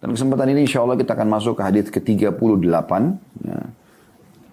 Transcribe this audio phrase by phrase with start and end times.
[0.00, 2.90] Dan kesempatan ini insya Allah kita akan masuk ke hadis ke-38.
[3.44, 3.60] Ya,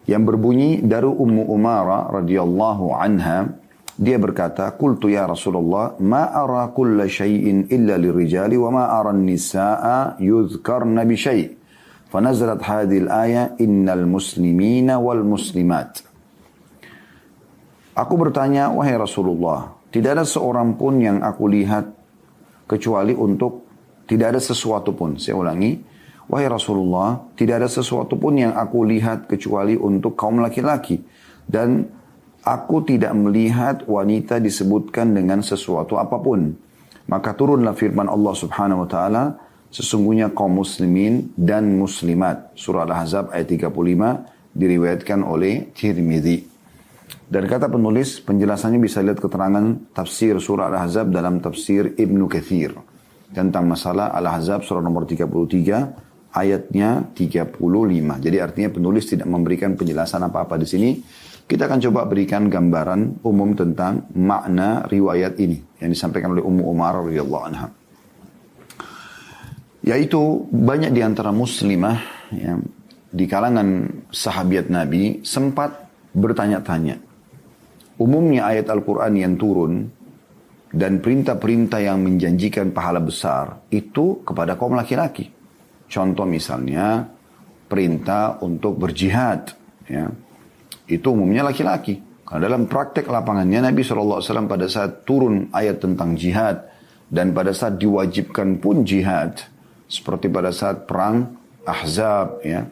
[0.08, 3.56] yang berbunyi dari Ummu Umara radhiyallahu anha.
[3.98, 10.22] Dia berkata, Qultu ya Rasulullah, ma ara kulla syai'in illa lirijali wa ma ara nisa'a
[10.22, 11.58] yudhkarna bi syai'
[12.08, 15.94] فنزلت هذه الآية إن المسلمين والمسلمات
[17.98, 21.92] Aku bertanya, wahai Rasulullah, tidak ada seorang pun yang aku lihat
[22.70, 23.61] kecuali untuk
[24.07, 25.19] tidak ada sesuatu pun.
[25.19, 25.79] Saya ulangi,
[26.27, 31.01] wahai Rasulullah, tidak ada sesuatu pun yang aku lihat kecuali untuk kaum laki-laki
[31.47, 31.87] dan
[32.43, 36.55] aku tidak melihat wanita disebutkan dengan sesuatu apa pun.
[37.11, 39.25] Maka turunlah firman Allah Subhanahu wa taala,
[39.69, 42.55] sesungguhnya kaum muslimin dan muslimat.
[42.55, 46.53] Surah Al-Ahzab ayat 35 diriwayatkan oleh Tirmidzi.
[47.33, 52.92] Dan kata penulis, penjelasannya bisa lihat keterangan tafsir surah Al-Ahzab dalam tafsir Ibnu Kathir.
[53.33, 57.61] Tentang masalah Al-Ahzab surah nomor 33 ayatnya 35.
[58.21, 60.91] Jadi artinya penulis tidak memberikan penjelasan apa-apa di sini.
[61.43, 67.05] Kita akan coba berikan gambaran umum tentang makna riwayat ini yang disampaikan oleh Ummu Umar
[67.05, 67.69] radhiyallahu anha.
[69.83, 71.99] Yaitu banyak di antara muslimah
[72.31, 72.57] ya,
[73.13, 76.97] di kalangan sahabat Nabi sempat bertanya-tanya.
[78.01, 79.91] Umumnya ayat Al-Quran yang turun
[80.73, 85.29] dan perintah-perintah yang menjanjikan pahala besar itu kepada kaum laki-laki.
[85.93, 87.05] Contoh misalnya
[87.69, 89.53] perintah untuk berjihad.
[89.85, 90.09] Ya.
[90.89, 92.01] Itu umumnya laki-laki.
[92.25, 96.65] Karena dalam praktek lapangannya Nabi SAW pada saat turun ayat tentang jihad
[97.13, 99.37] dan pada saat diwajibkan pun jihad,
[99.85, 101.37] seperti pada saat perang
[101.69, 102.65] Ahzab ya.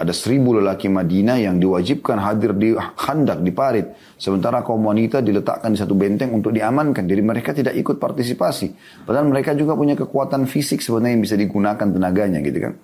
[0.00, 3.84] Ada seribu lelaki Madinah yang diwajibkan hadir di khandak, di parit.
[4.16, 7.04] Sementara kaum wanita diletakkan di satu benteng untuk diamankan.
[7.04, 8.72] Jadi mereka tidak ikut partisipasi.
[9.04, 12.74] Padahal mereka juga punya kekuatan fisik sebenarnya yang bisa digunakan tenaganya gitu kan.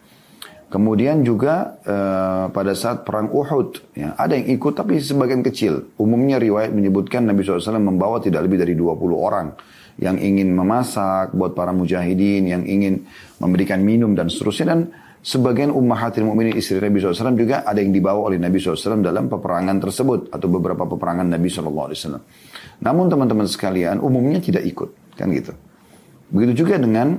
[0.67, 5.97] Kemudian juga uh, pada saat perang Uhud, ya, ada yang ikut tapi sebagian kecil.
[5.97, 9.57] Umumnya riwayat menyebutkan Nabi SAW membawa tidak lebih dari 20 orang
[9.97, 13.09] yang ingin memasak buat para mujahidin, yang ingin
[13.41, 14.67] memberikan minum dan seterusnya.
[14.75, 14.81] Dan
[15.27, 19.83] sebagian ummahatil mukminin istri Nabi SAW juga ada yang dibawa oleh Nabi SAW dalam peperangan
[19.83, 21.91] tersebut atau beberapa peperangan Nabi SAW.
[22.79, 25.51] Namun teman-teman sekalian umumnya tidak ikut, kan gitu.
[26.31, 27.19] Begitu juga dengan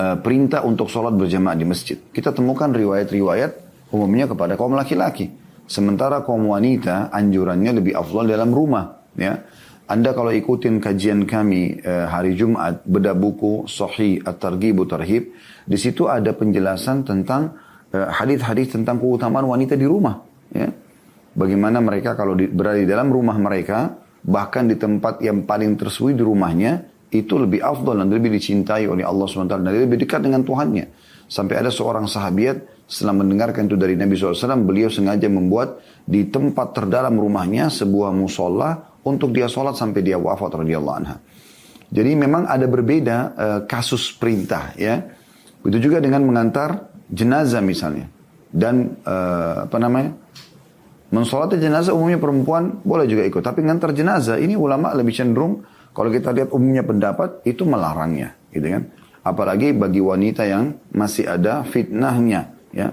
[0.00, 2.00] uh, perintah untuk sholat berjamaah di masjid.
[2.00, 3.52] Kita temukan riwayat-riwayat
[3.92, 5.28] umumnya kepada kaum laki-laki.
[5.68, 9.44] Sementara kaum wanita anjurannya lebih afdal dalam rumah, ya.
[9.86, 15.30] Anda kalau ikutin kajian kami eh, hari Jumat, beda buku Sahih At-Targhib Tarhib,
[15.62, 17.54] di situ ada penjelasan tentang
[17.94, 20.18] eh, hadis-hadis tentang keutamaan wanita di rumah.
[20.50, 20.74] Ya.
[21.38, 23.94] Bagaimana mereka kalau di, berada di dalam rumah mereka,
[24.26, 26.82] bahkan di tempat yang paling tersuwi di rumahnya,
[27.14, 30.90] itu lebih afdal dan lebih dicintai oleh Allah SWT dan lebih dekat dengan Tuhannya.
[31.30, 36.74] Sampai ada seorang sahabat setelah mendengarkan itu dari Nabi SAW, beliau sengaja membuat di tempat
[36.74, 41.16] terdalam rumahnya sebuah musola untuk dia sholat sampai dia wafat radhiyallahu anha.
[41.86, 44.98] Jadi memang ada berbeda uh, kasus perintah ya.
[45.62, 48.10] Begitu juga dengan mengantar jenazah misalnya.
[48.50, 50.10] Dan uh, apa namanya?
[51.06, 53.38] Mensolati jenazah umumnya perempuan boleh juga ikut.
[53.38, 55.62] Tapi mengantar jenazah ini ulama lebih cenderung
[55.94, 58.82] kalau kita lihat umumnya pendapat itu melarangnya, gitu kan?
[59.22, 62.90] Apalagi bagi wanita yang masih ada fitnahnya, ya.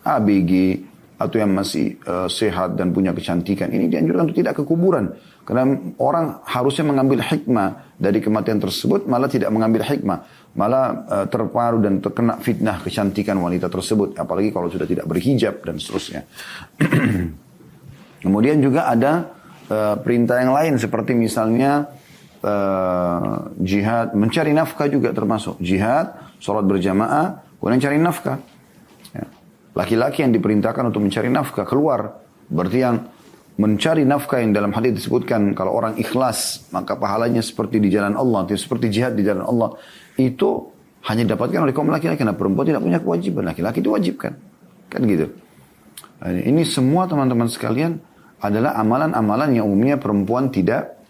[0.00, 0.82] ABG
[1.20, 3.68] atau yang masih uh, sehat dan punya kecantikan.
[3.68, 5.12] Ini dianjurkan untuk tidak ke kuburan.
[5.44, 10.24] Karena orang harusnya mengambil hikmah dari kematian tersebut malah tidak mengambil hikmah.
[10.56, 14.16] Malah uh, terparu dan terkena fitnah kecantikan wanita tersebut.
[14.16, 16.24] Apalagi kalau sudah tidak berhijab dan seterusnya.
[18.24, 19.28] Kemudian juga ada
[19.68, 20.80] uh, perintah yang lain.
[20.80, 21.84] Seperti misalnya
[22.40, 24.16] uh, jihad.
[24.16, 25.60] Mencari nafkah juga termasuk.
[25.60, 28.40] Jihad sholat berjamaah kemudian cari nafkah
[29.74, 32.20] Laki-laki yang diperintahkan untuk mencari nafkah keluar.
[32.50, 32.96] Berarti yang
[33.60, 38.48] mencari nafkah yang dalam hadis disebutkan kalau orang ikhlas maka pahalanya seperti di jalan Allah,
[38.50, 39.76] seperti jihad di jalan Allah.
[40.18, 40.74] Itu
[41.06, 43.42] hanya didapatkan oleh kaum laki-laki karena perempuan tidak punya kewajiban.
[43.46, 44.32] Laki-laki diwajibkan.
[44.90, 45.26] Kan gitu.
[46.20, 47.96] Ini semua teman-teman sekalian
[48.40, 51.00] adalah amalan-amalan yang umumnya perempuan tidak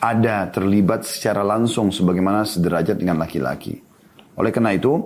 [0.00, 3.76] ada terlibat secara langsung sebagaimana sederajat dengan laki-laki.
[4.40, 4.96] Oleh karena itu,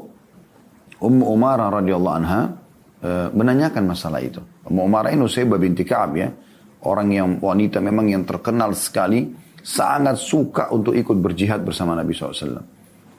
[1.02, 2.40] Ummu Umar radhiyallahu anha
[3.04, 4.40] Eh, menanyakan masalah itu.
[4.72, 6.32] Umar ini Nusaybah binti Ka'ab ya.
[6.88, 9.28] Orang yang wanita memang yang terkenal sekali.
[9.60, 12.64] Sangat suka untuk ikut berjihad bersama Nabi SAW.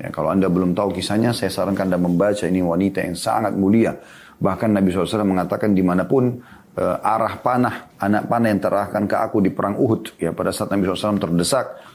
[0.01, 3.93] Ya, kalau anda belum tahu kisahnya, saya sarankan anda membaca ini wanita yang sangat mulia.
[4.41, 6.37] Bahkan Nabi SAW mengatakan di mana pun
[6.77, 10.21] uh, arah panah, anak panah yang terahkan ke aku di perang Uhud.
[10.21, 11.93] Ya, pada saat Nabi SAW terdesak,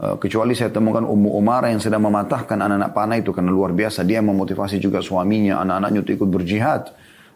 [0.00, 4.00] Uh, kecuali saya temukan Ummu Umar yang sedang mematahkan anak-anak panah itu karena luar biasa.
[4.00, 6.82] Dia memotivasi juga suaminya, anak-anaknya untuk ikut berjihad.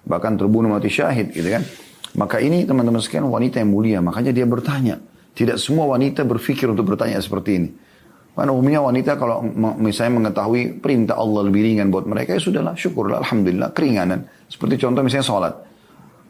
[0.04, 1.64] Bahkan terbunuh mati syahid gitu kan.
[2.14, 3.98] Maka ini teman-teman sekalian wanita yang mulia.
[3.98, 5.00] Makanya dia bertanya.
[5.34, 7.68] Tidak semua wanita berpikir untuk bertanya seperti ini.
[8.34, 9.46] Karena umumnya wanita kalau
[9.78, 14.26] misalnya mengetahui perintah Allah lebih ringan buat mereka, ya sudahlah, syukurlah, Alhamdulillah, keringanan.
[14.50, 15.54] Seperti contoh misalnya sholat.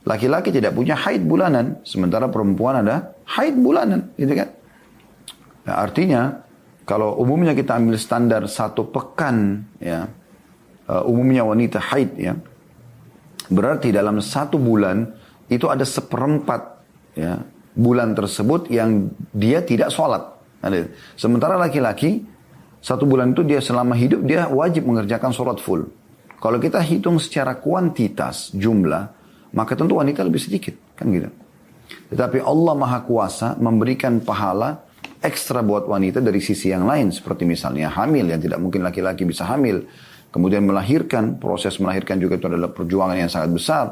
[0.05, 4.53] Laki-laki tidak punya haid bulanan, sementara perempuan ada haid bulanan, gitu kan?
[5.65, 6.45] Nah, artinya,
[6.85, 10.05] kalau umumnya kita ambil standar satu pekan, ya,
[10.85, 12.37] uh, umumnya wanita haid, ya,
[13.51, 15.05] berarti dalam satu bulan
[15.51, 16.61] itu ada seperempat,
[17.17, 17.41] ya,
[17.75, 20.23] bulan tersebut yang dia tidak sholat.
[21.19, 22.25] Sementara laki-laki,
[22.81, 25.85] satu bulan itu dia selama hidup dia wajib mengerjakan sholat full.
[26.41, 29.05] Kalau kita hitung secara kuantitas jumlah,
[29.57, 30.77] maka tentu wanita lebih sedikit.
[30.93, 31.33] Kan gitu.
[32.13, 34.85] Tetapi Allah Maha Kuasa memberikan pahala
[35.25, 37.09] ekstra buat wanita dari sisi yang lain.
[37.13, 39.89] Seperti misalnya hamil yang tidak mungkin laki-laki bisa hamil.
[40.35, 43.85] Kemudian melahirkan, proses melahirkan juga itu adalah perjuangan yang sangat besar.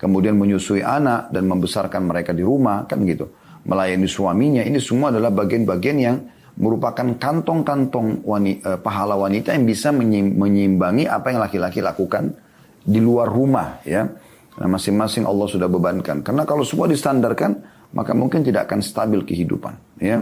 [0.00, 3.28] Kemudian menyusui anak dan membesarkan mereka di rumah, kan gitu
[3.62, 6.16] melayani suaminya, ini semua adalah bagian-bagian yang
[6.58, 12.34] merupakan kantong-kantong wanita, eh, pahala wanita yang bisa menyimbangi apa yang laki-laki lakukan
[12.82, 14.04] di luar rumah ya.
[14.52, 16.20] Nah, masing-masing Allah sudah bebankan.
[16.20, 17.56] Karena kalau semua distandarkan,
[17.96, 19.72] maka mungkin tidak akan stabil kehidupan.
[19.96, 20.20] Ya.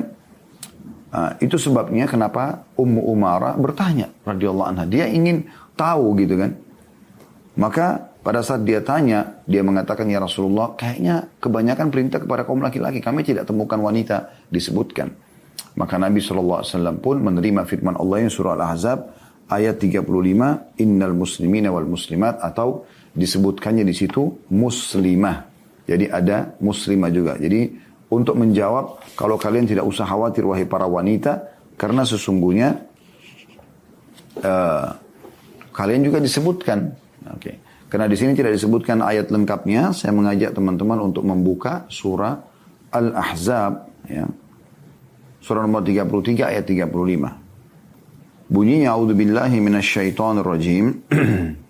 [1.10, 4.84] Nah, itu sebabnya kenapa Ummu Umara bertanya radhiyallahu anha.
[4.86, 5.42] Dia ingin
[5.74, 6.54] tahu gitu kan.
[7.58, 13.02] Maka pada saat dia tanya, dia mengatakan, Ya Rasulullah, kayaknya kebanyakan perintah kepada kaum laki-laki.
[13.02, 15.10] Kami tidak temukan wanita disebutkan.
[15.74, 16.62] Maka Nabi SAW
[17.00, 18.98] pun menerima firman Allah yang surah Al-Ahzab
[19.50, 20.04] ayat 35,
[20.78, 22.86] Innal muslimina wal muslimat atau
[23.16, 25.50] disebutkannya di situ muslimah.
[25.88, 27.34] Jadi ada muslimah juga.
[27.34, 31.46] Jadi untuk menjawab kalau kalian tidak usah khawatir wahai para wanita
[31.78, 32.82] karena sesungguhnya
[34.42, 34.88] uh,
[35.70, 36.90] kalian juga disebutkan.
[37.30, 37.38] Oke.
[37.38, 37.56] Okay.
[37.90, 42.38] Karena di sini tidak disebutkan ayat lengkapnya, saya mengajak teman-teman untuk membuka surah
[42.94, 43.72] Al-Ahzab
[44.06, 44.30] ya.
[45.42, 46.86] Surah nomor 33 ayat 35.
[48.46, 51.02] Bunyinya a'udzubillahi minasyaitonir rajim.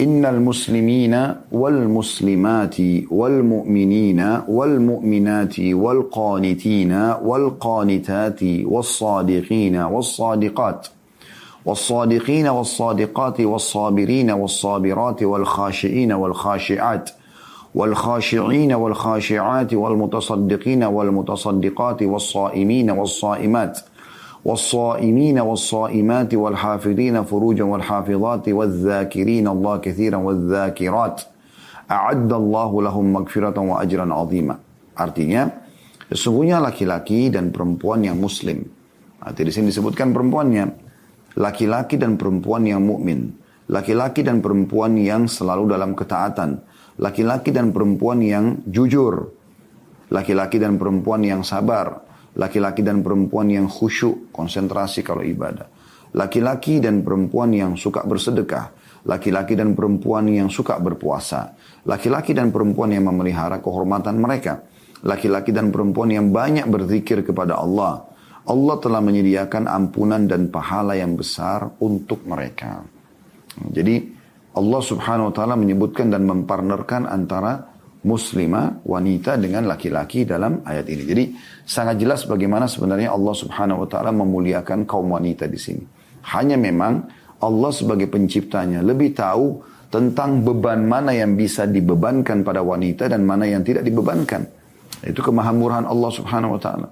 [0.00, 2.76] إن المسلمين والمسلمات
[3.10, 6.92] والمؤمنين والمؤمنات والقانتين
[7.22, 10.88] والقانتات والصادقين والصادقات
[11.64, 17.10] والصادقين والصادقات والصابرين والصابرات والخاشئين والخاشعات
[17.74, 23.78] والخاشعين والخاشعات والمتصدقين والمتصدقات والصائمين والصائمات
[24.43, 31.17] والصائمين والصائمات والحافظين فروجا والحافظات والذاكرين الله كثيرا والذاكرات
[31.91, 34.55] أعد الله لهم مغفرة وأجرا عظيما
[34.99, 35.47] artinya
[36.11, 38.67] sesungguhnya laki-laki dan perempuan yang muslim
[39.23, 40.65] Arti di sini disebutkan perempuannya
[41.39, 43.31] laki-laki dan perempuan yang mukmin,
[43.71, 46.59] laki-laki dan perempuan yang selalu dalam ketaatan,
[46.99, 49.31] laki-laki dan perempuan yang jujur,
[50.11, 52.03] laki-laki dan perempuan yang sabar,
[52.36, 55.70] laki-laki dan perempuan yang khusyuk, konsentrasi kalau ibadah,
[56.12, 58.74] laki-laki dan perempuan yang suka bersedekah,
[59.08, 61.56] laki-laki dan perempuan yang suka berpuasa,
[61.88, 64.64] laki-laki dan perempuan yang memelihara kehormatan mereka,
[65.04, 68.08] laki-laki dan perempuan yang banyak berzikir kepada Allah,
[68.48, 72.80] Allah telah menyediakan ampunan dan pahala yang besar untuk mereka.
[73.68, 74.16] Jadi
[74.56, 77.67] Allah subhanahu wa ta'ala menyebutkan dan mempartnerkan antara
[78.06, 81.02] muslimah, wanita dengan laki-laki dalam ayat ini.
[81.02, 81.24] Jadi
[81.66, 85.82] sangat jelas bagaimana sebenarnya Allah subhanahu wa ta'ala memuliakan kaum wanita di sini.
[86.30, 87.08] Hanya memang
[87.42, 93.48] Allah sebagai penciptanya lebih tahu tentang beban mana yang bisa dibebankan pada wanita dan mana
[93.48, 94.44] yang tidak dibebankan.
[95.02, 96.88] Itu kemahamurahan Allah subhanahu wa ta'ala.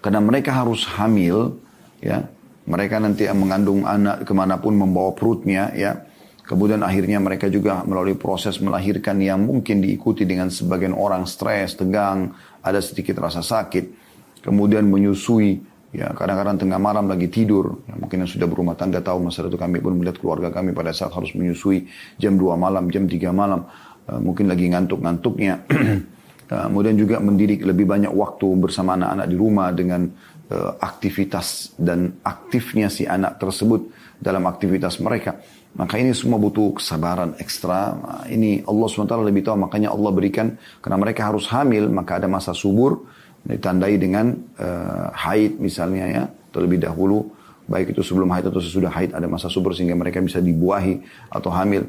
[0.00, 1.58] Karena mereka harus hamil,
[1.98, 2.22] ya.
[2.66, 6.02] Mereka nanti mengandung anak ke mana pun membawa perutnya, ya.
[6.46, 12.30] Kemudian akhirnya mereka juga melalui proses melahirkan yang mungkin diikuti dengan sebagian orang stres, tegang,
[12.62, 14.06] ada sedikit rasa sakit.
[14.46, 15.58] Kemudian menyusui,
[15.90, 17.82] ya kadang-kadang tengah malam lagi tidur.
[17.90, 20.94] Ya, mungkin yang sudah berumah tangga tahu masa itu kami pun melihat keluarga kami pada
[20.94, 23.66] saat harus menyusui jam 2 malam, jam 3 malam.
[24.06, 25.66] Uh, mungkin lagi ngantuk-ngantuknya.
[26.46, 30.06] Kemudian juga mendidik lebih banyak waktu bersama anak-anak di rumah dengan
[30.54, 35.36] uh, aktivitas dan aktifnya si anak tersebut dalam aktivitas mereka.
[35.76, 37.92] Maka ini semua butuh kesabaran ekstra.
[38.32, 39.60] Ini Allah SWT lebih tahu.
[39.60, 43.04] Makanya Allah berikan, karena mereka harus hamil, maka ada masa subur.
[43.46, 46.24] Ditandai dengan uh, haid misalnya ya.
[46.50, 47.28] Terlebih dahulu.
[47.68, 51.52] Baik itu sebelum haid atau sesudah haid ada masa subur sehingga mereka bisa dibuahi atau
[51.52, 51.84] hamil.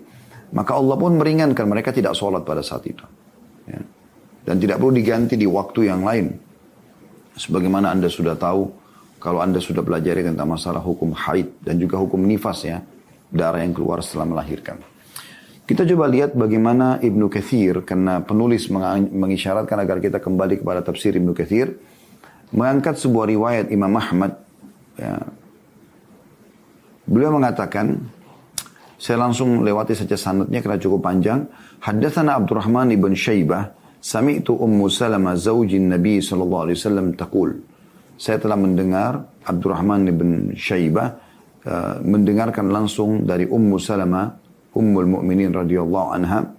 [0.52, 3.04] Maka Allah pun meringankan mereka tidak sholat pada saat itu.
[3.68, 3.80] Ya.
[4.48, 6.32] Dan tidak perlu diganti di waktu yang lain.
[7.36, 8.68] Sebagaimana Anda sudah tahu,
[9.28, 12.80] Kalau anda sudah belajar tentang masalah hukum haid dan juga hukum nifas ya,
[13.28, 14.80] darah yang keluar setelah melahirkan.
[15.68, 21.36] Kita coba lihat bagaimana Ibnu Kathir, karena penulis mengisyaratkan agar kita kembali kepada tafsir Ibnu
[21.36, 21.76] Kathir,
[22.56, 24.40] mengangkat sebuah riwayat Imam Ahmad.
[24.96, 25.20] Ya.
[27.04, 28.08] Beliau mengatakan,
[28.96, 31.52] saya langsung lewati saja sanadnya karena cukup panjang.
[31.84, 37.76] Haddatsana Abdurrahman ibn Syaibah, sami'tu Ummu Salamah zaujin Nabi sallallahu alaihi wasallam taqul.
[38.18, 41.22] Saya telah mendengar Abdurrahman ibn Syaibah
[41.64, 44.34] uh, mendengarkan langsung dari Ummu Salamah
[44.74, 46.58] Ummul Mukminin radhiyallahu anha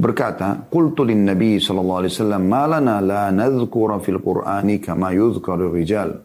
[0.00, 5.76] berkata, "Qultu lin Nabi sallallahu alaihi wasallam, "Ma lana la nadhkura fil Qur'ani kama yudhkaru
[5.76, 6.24] rijal?"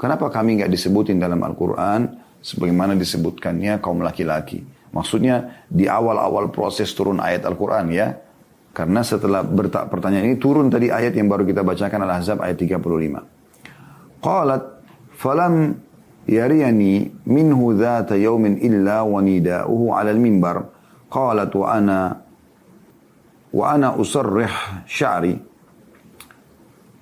[0.00, 2.08] Kenapa kami enggak disebutin dalam Al-Qur'an
[2.40, 4.64] sebagaimana disebutkannya kaum laki-laki?
[4.92, 8.16] Maksudnya di awal-awal proses turun ayat Al-Qur'an ya.
[8.72, 9.44] Karena setelah
[9.84, 13.41] pertanyaan ini turun tadi ayat yang baru kita bacakan Al-Ahzab ayat 35.
[14.22, 14.62] Qalat
[15.18, 15.74] falam
[16.28, 20.64] يريني منه ذات يوم إلا ونداؤه على المنبر.
[21.10, 22.16] قالت وأنا
[23.52, 25.38] وأنا أصرح شعري.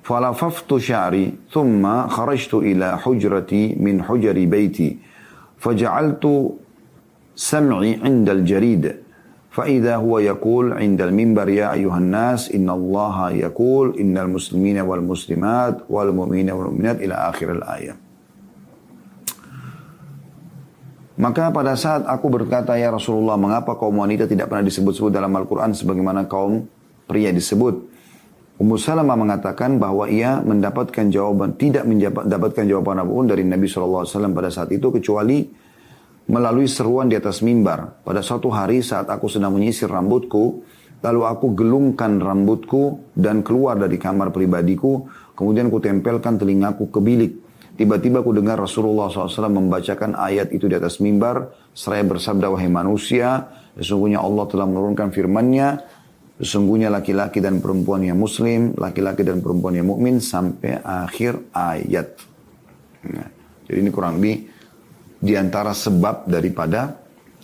[0.02, 4.98] فلففت شعري ثم خرجت إلى حجرتي من حجر بيتي
[5.58, 6.24] فجعلت
[7.36, 8.96] سمعي عند الجريد.
[9.55, 16.51] فإذا هو يقول عند المنبر يا أيها الناس إن الله يقول إن المسلمين والمسلمات والمؤمنين
[16.51, 17.95] والمؤمنات إلى آخر الآية
[21.15, 25.71] Maka pada saat aku berkata, Ya Rasulullah, mengapa kaum wanita tidak pernah disebut-sebut dalam Al-Quran
[25.71, 26.67] sebagaimana kaum
[27.07, 27.87] pria disebut?
[28.59, 34.03] Ummu Salamah mengatakan bahwa ia mendapatkan jawaban, tidak mendapatkan jawaban apapun dari Nabi SAW
[34.35, 35.47] pada saat itu kecuali
[36.30, 38.06] melalui seruan di atas mimbar.
[38.06, 40.62] Pada suatu hari saat aku sedang menyisir rambutku,
[41.02, 47.32] lalu aku gelungkan rambutku dan keluar dari kamar pribadiku, kemudian ku tempelkan telingaku ke bilik.
[47.74, 51.50] Tiba-tiba aku dengar Rasulullah SAW membacakan ayat itu di atas mimbar.
[51.72, 55.80] Seraya bersabda, wahai manusia, sesungguhnya Allah telah menurunkan firman-Nya,
[56.36, 62.20] sesungguhnya laki-laki dan perempuan yang muslim, laki-laki dan perempuan yang mukmin sampai akhir ayat.
[63.08, 63.28] Nah,
[63.64, 64.49] jadi ini kurang lebih
[65.20, 66.96] di antara sebab daripada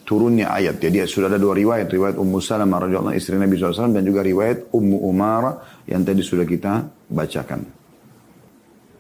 [0.08, 0.80] turunnya ayat.
[0.80, 4.72] Jadi sudah ada dua riwayat, riwayat Ummu Salamah radhiyallahu istri Nabi SAW dan juga riwayat
[4.72, 7.60] Ummu Umar yang tadi sudah kita bacakan.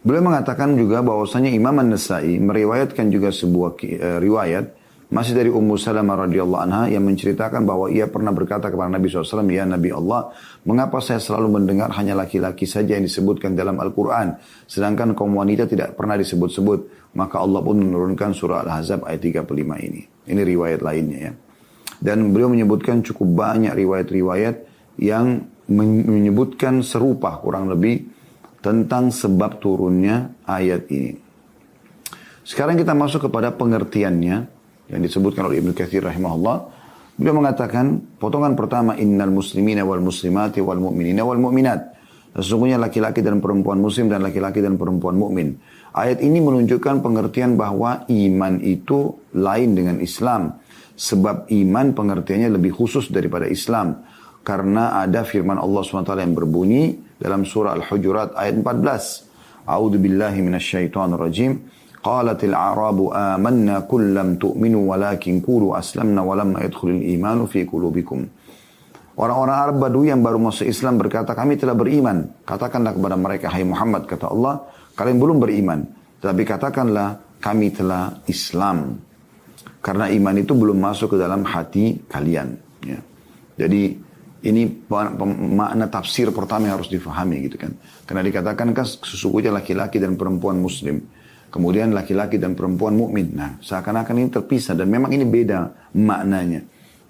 [0.06, 4.75] Beliau mengatakan juga bahwasanya Imam An-Nasai meriwayatkan juga sebuah uh, riwayat
[5.06, 9.46] masih dari Ummu Salamah radhiyallahu anha yang menceritakan bahwa ia pernah berkata kepada Nabi SAW,
[9.54, 10.34] Ya Nabi Allah,
[10.66, 14.34] mengapa saya selalu mendengar hanya laki-laki saja yang disebutkan dalam Al-Quran,
[14.66, 17.14] sedangkan kaum wanita tidak pernah disebut-sebut.
[17.14, 19.46] Maka Allah pun menurunkan surah Al-Ahzab ayat 35
[19.86, 20.02] ini.
[20.26, 21.32] Ini riwayat lainnya ya.
[21.96, 24.56] Dan beliau menyebutkan cukup banyak riwayat-riwayat
[25.00, 28.04] yang menyebutkan serupa kurang lebih
[28.60, 31.14] tentang sebab turunnya ayat ini.
[32.46, 34.55] Sekarang kita masuk kepada pengertiannya
[34.90, 36.56] yang disebutkan oleh Ibnu Katsir rahimahullah.
[37.16, 41.96] Beliau mengatakan potongan pertama innal muslimina wal muslimati wal mu'minina wal mu'minat.
[42.36, 45.56] Sesungguhnya laki-laki dan perempuan muslim dan laki-laki dan perempuan mukmin.
[45.96, 50.60] Ayat ini menunjukkan pengertian bahwa iman itu lain dengan Islam.
[50.92, 54.04] Sebab iman pengertiannya lebih khusus daripada Islam.
[54.44, 59.64] Karena ada firman Allah SWT yang berbunyi, dalam surah Al-Hujurat ayat 14.
[59.64, 61.52] A'udzu billahi minasyaitonir rajim.
[62.06, 68.22] Qalatil a'rabu amanna kullam tu'minu walakin qulu aslamna walamma yadkhulul imanu fi qulubikum.
[69.18, 72.30] Orang-orang Arab Badui yang baru masuk Islam berkata, kami telah beriman.
[72.46, 75.82] Katakanlah kepada mereka, hai Muhammad, kata Allah, kalian belum beriman.
[76.20, 79.02] Tapi katakanlah, kami telah Islam.
[79.80, 82.54] Karena iman itu belum masuk ke dalam hati kalian.
[82.84, 83.00] Ya.
[83.56, 83.96] Jadi
[84.44, 84.62] ini
[85.58, 87.72] makna tafsir pertama yang harus difahami gitu kan.
[88.04, 91.00] Karena dikatakan kan sesungguhnya laki-laki dan perempuan muslim.
[91.48, 93.32] Kemudian laki-laki dan perempuan mukmin.
[93.32, 96.60] Nah, seakan-akan ini terpisah dan memang ini beda maknanya.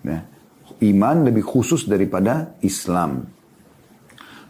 [0.07, 0.19] Ya.
[0.85, 3.26] Iman lebih khusus daripada Islam.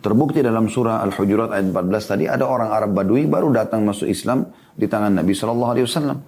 [0.02, 4.46] Terbukti dalam surah Al-Hujurat ayat 14 tadi ada orang Arab Badui baru datang masuk Islam
[4.76, 6.18] di tangan Nabi Shallallahu Alaihi Wasallam.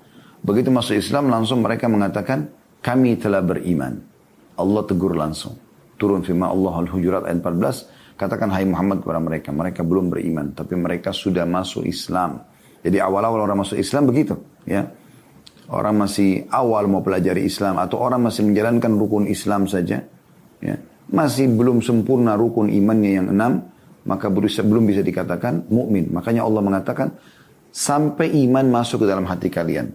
[0.43, 2.51] Begitu masuk Islam langsung mereka mengatakan
[2.83, 4.01] kami telah beriman.
[4.59, 9.83] Allah tegur langsung turun firman Allah Al-Hujurat ayat 14, katakan hai Muhammad kepada mereka, mereka
[9.83, 12.47] belum beriman, tapi mereka sudah masuk Islam.
[12.89, 14.89] Jadi awal-awal orang masuk Islam begitu, ya.
[15.69, 20.01] Orang masih awal mau pelajari Islam atau orang masih menjalankan rukun Islam saja,
[20.65, 20.77] ya.
[21.13, 23.69] Masih belum sempurna rukun imannya yang enam,
[24.09, 26.09] maka belum bisa dikatakan mukmin.
[26.09, 27.13] Makanya Allah mengatakan
[27.69, 29.93] sampai iman masuk ke dalam hati kalian.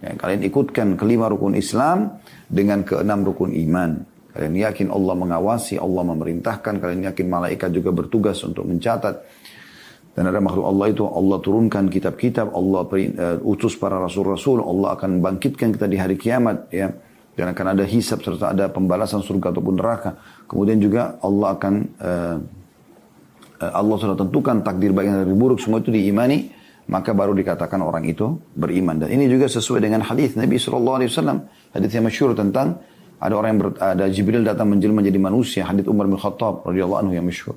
[0.00, 4.04] Ya, kalian ikutkan kelima rukun Islam dengan keenam rukun iman.
[4.36, 9.24] Kalian yakin Allah mengawasi, Allah memerintahkan, kalian yakin malaikat juga bertugas untuk mencatat.
[10.16, 15.20] Dan ada makhluk Allah itu Allah turunkan kitab-kitab, Allah uh, utus para rasul-rasul, Allah akan
[15.20, 16.88] bangkitkan kita di hari kiamat ya.
[17.36, 20.16] Dan akan ada hisab serta ada pembalasan surga ataupun neraka.
[20.48, 22.36] Kemudian juga Allah akan uh,
[23.60, 26.52] Allah sudah tentukan takdir baik dan buruk semua itu diimani
[26.86, 31.10] maka baru dikatakan orang itu beriman dan ini juga sesuai dengan hadis Nabi Shallallahu Alaihi
[31.10, 31.38] Wasallam
[31.74, 32.78] hadis yang masyhur tentang
[33.16, 37.00] ada orang yang ber, ada Jibril datang menjelma menjadi manusia hadis Umar bin Khattab radhiyallahu
[37.08, 37.56] anhu yang masyhur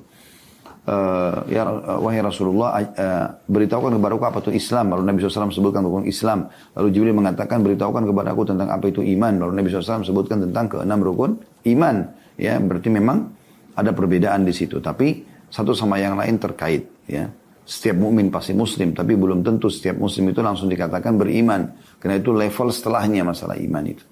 [0.86, 1.66] uh, ya
[2.00, 4.94] wahai Rasulullah uh, beritahukan kepada aku apa itu Islam.
[4.94, 6.38] Lalu Nabi SAW sebutkan tentang Islam.
[6.78, 9.32] Lalu Jibril mengatakan beritahukan kepada aku tentang apa itu iman.
[9.36, 11.96] Lalu Nabi SAW sebutkan tentang keenam rukun iman.
[12.40, 13.28] Ya berarti memang
[13.76, 14.80] ada perbedaan di situ.
[14.80, 17.28] Tapi satu sama yang lain terkait ya.
[17.70, 21.70] Setiap mukmin pasti muslim tapi belum tentu setiap muslim itu langsung dikatakan beriman.
[22.00, 24.04] Karena itu level setelahnya masalah iman itu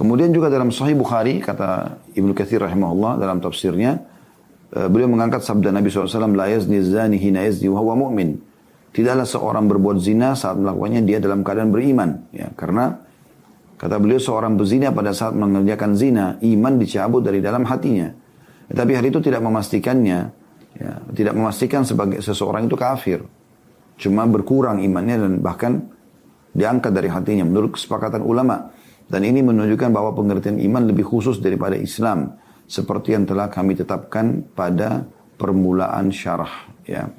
[0.00, 4.00] Kemudian juga dalam Sahih Bukhari, kata Ibnu Katsir rahimahullah dalam tafsirnya,
[4.72, 8.40] eh, beliau mengangkat sabda Nabi SAW, La yazni zani hina yazni wa huwa mu'min.
[8.96, 12.32] Tidaklah seorang berbuat zina saat melakukannya dia dalam keadaan beriman.
[12.32, 12.96] Ya, karena
[13.76, 18.08] kata beliau seorang berzina pada saat mengerjakan zina, iman dicabut dari dalam hatinya.
[18.72, 20.18] Tapi hari itu tidak memastikannya,
[20.80, 23.20] ya, tidak memastikan sebagai seseorang itu kafir.
[24.00, 25.92] Cuma berkurang imannya dan bahkan
[26.56, 28.79] diangkat dari hatinya menurut kesepakatan ulama.
[29.10, 32.38] Dan ini menunjukkan bahwa pengertian iman lebih khusus daripada Islam.
[32.70, 35.02] Seperti yang telah kami tetapkan pada
[35.34, 36.70] permulaan syarah.
[36.86, 37.10] Ya.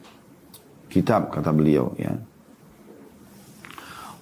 [0.88, 1.92] Kitab kata beliau.
[2.00, 2.16] Ya.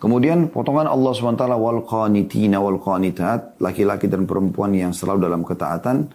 [0.02, 3.62] Kemudian potongan Allah SWT wal qanitina wal qanitat.
[3.62, 6.10] Laki-laki dan perempuan yang selalu dalam ketaatan.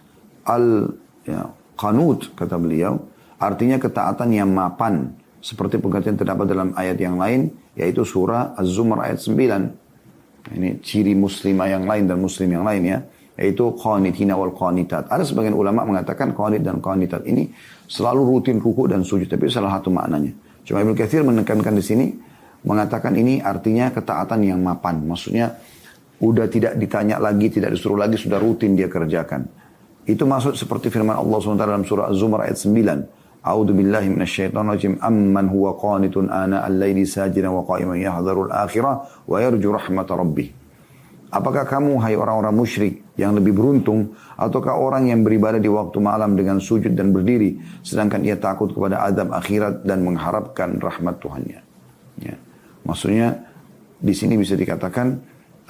[0.51, 0.91] Al
[1.23, 2.99] ya, qanut kata beliau.
[3.39, 5.15] Artinya ketaatan yang mapan.
[5.39, 7.55] Seperti pengertian terdapat dalam ayat yang lain.
[7.79, 9.84] Yaitu surah Az-Zumar ayat 9
[10.53, 12.99] ini ciri muslimah yang lain dan muslim yang lain ya.
[13.35, 15.11] Yaitu qanitina wal qanitat.
[15.11, 17.51] Ada sebagian ulama mengatakan qanit dan qanitat ini
[17.89, 19.27] selalu rutin ruku dan sujud.
[19.27, 20.31] Tapi salah satu maknanya.
[20.63, 22.07] Cuma Ibnu Katsir menekankan di sini
[22.63, 25.03] mengatakan ini artinya ketaatan yang mapan.
[25.03, 25.51] Maksudnya
[26.23, 29.45] udah tidak ditanya lagi, tidak disuruh lagi, sudah rutin dia kerjakan.
[30.05, 33.24] Itu maksud seperti firman Allah SWT dalam surah Az-Zumar ayat 9.
[36.65, 37.97] Al-laili wa qa'iman
[38.49, 38.95] akhirah
[39.29, 39.69] wa yarju.
[41.35, 46.39] Apakah kamu hai orang-orang musyrik yang lebih beruntung ataukah orang yang beribadah di waktu malam
[46.39, 51.61] dengan sujud dan berdiri sedangkan ia takut kepada adab akhirat dan mengharapkan rahmat Tuhannya.
[52.23, 52.39] Ya.
[52.87, 53.35] Maksudnya
[53.99, 55.07] di sini bisa dikatakan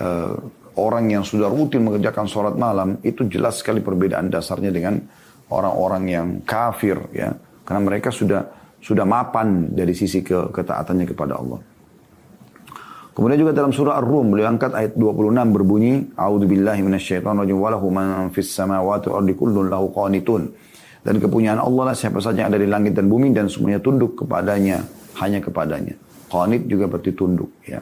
[0.05, 0.37] uh,
[0.77, 5.01] orang yang sudah rutin mengerjakan sholat malam itu jelas sekali perbedaan dasarnya dengan
[5.49, 7.33] orang-orang yang kafir ya
[7.65, 8.47] karena mereka sudah
[8.85, 11.61] sudah mapan dari sisi ke, ketaatannya kepada Allah.
[13.15, 17.71] Kemudian juga dalam surah Ar-Rum beliau angkat ayat 26 berbunyi A'udzu billahi minasyaitonir rajim wa
[17.71, 20.51] lahu man fis samawati wal ardi kullun lahu qanitun.
[21.05, 24.19] Dan kepunyaan Allah lah siapa saja yang ada di langit dan bumi dan semuanya tunduk
[24.19, 24.83] kepadanya,
[25.23, 25.95] hanya kepadanya.
[26.27, 27.79] Qanit juga berarti tunduk ya.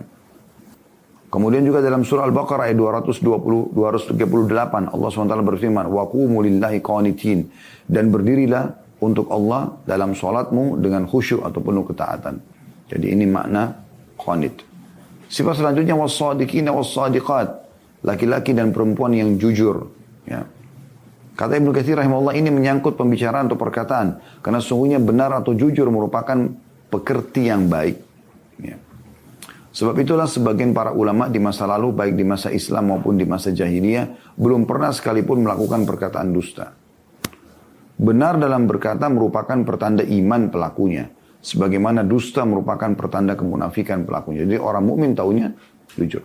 [1.33, 7.49] Kemudian juga dalam surah Al-Baqarah ayat 220 238 Allah SWT berfirman wa qumu lillahi qanitin
[7.89, 12.39] dan berdirilah untuk Allah dalam sholatmu dengan khusyuk atau penuh ketaatan.
[12.87, 13.75] Jadi ini makna
[14.15, 14.63] qanit.
[15.27, 17.49] Sifat selanjutnya wassadiqina wassadiqat.
[18.07, 19.91] Laki-laki dan perempuan yang jujur.
[20.27, 20.47] Ya.
[21.35, 24.23] Kata Ibnu Katsir rahimahullah ini menyangkut pembicaraan atau perkataan.
[24.39, 26.39] Karena sungguhnya benar atau jujur merupakan
[26.91, 27.97] pekerti yang baik.
[28.63, 28.77] Ya.
[29.73, 33.57] Sebab itulah sebagian para ulama di masa lalu, baik di masa Islam maupun di masa
[33.57, 36.82] jahiliyah, belum pernah sekalipun melakukan perkataan dusta.
[38.03, 41.07] Benar dalam berkata merupakan pertanda iman pelakunya.
[41.39, 44.43] Sebagaimana dusta merupakan pertanda kemunafikan pelakunya.
[44.43, 45.55] Jadi orang mukmin tahunya
[45.95, 46.23] jujur.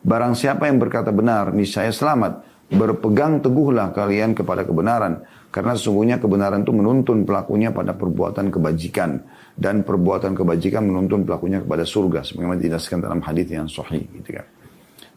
[0.00, 2.48] Barang siapa yang berkata benar, niscaya selamat.
[2.72, 5.20] Berpegang teguhlah kalian kepada kebenaran.
[5.52, 9.20] Karena sesungguhnya kebenaran itu menuntun pelakunya pada perbuatan kebajikan.
[9.52, 12.24] Dan perbuatan kebajikan menuntun pelakunya kepada surga.
[12.24, 14.08] Sebagaimana dijelaskan dalam hadis yang sahih.
[14.08, 14.39] Gitu kan.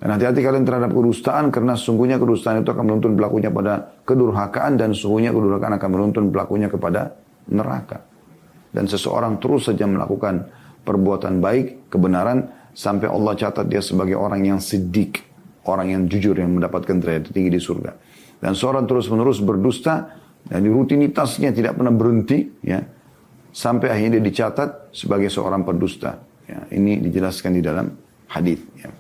[0.03, 4.91] Dan hati-hati kalian terhadap kedustaan karena sungguhnya kedustaan itu akan menuntun pelakunya pada kedurhakaan dan
[4.91, 7.15] sungguhnya kedurhakaan akan menuntun pelakunya kepada
[7.47, 8.03] neraka.
[8.67, 10.51] Dan seseorang terus saja melakukan
[10.83, 15.23] perbuatan baik, kebenaran sampai Allah catat dia sebagai orang yang sidik,
[15.71, 17.95] orang yang jujur yang mendapatkan derajat tinggi di surga.
[18.43, 22.83] Dan seorang terus-menerus berdusta dan rutinitasnya tidak pernah berhenti ya
[23.55, 26.19] sampai akhirnya dia dicatat sebagai seorang pendusta.
[26.43, 27.87] Ya, ini dijelaskan di dalam
[28.27, 28.59] hadis.
[28.75, 28.91] Ya.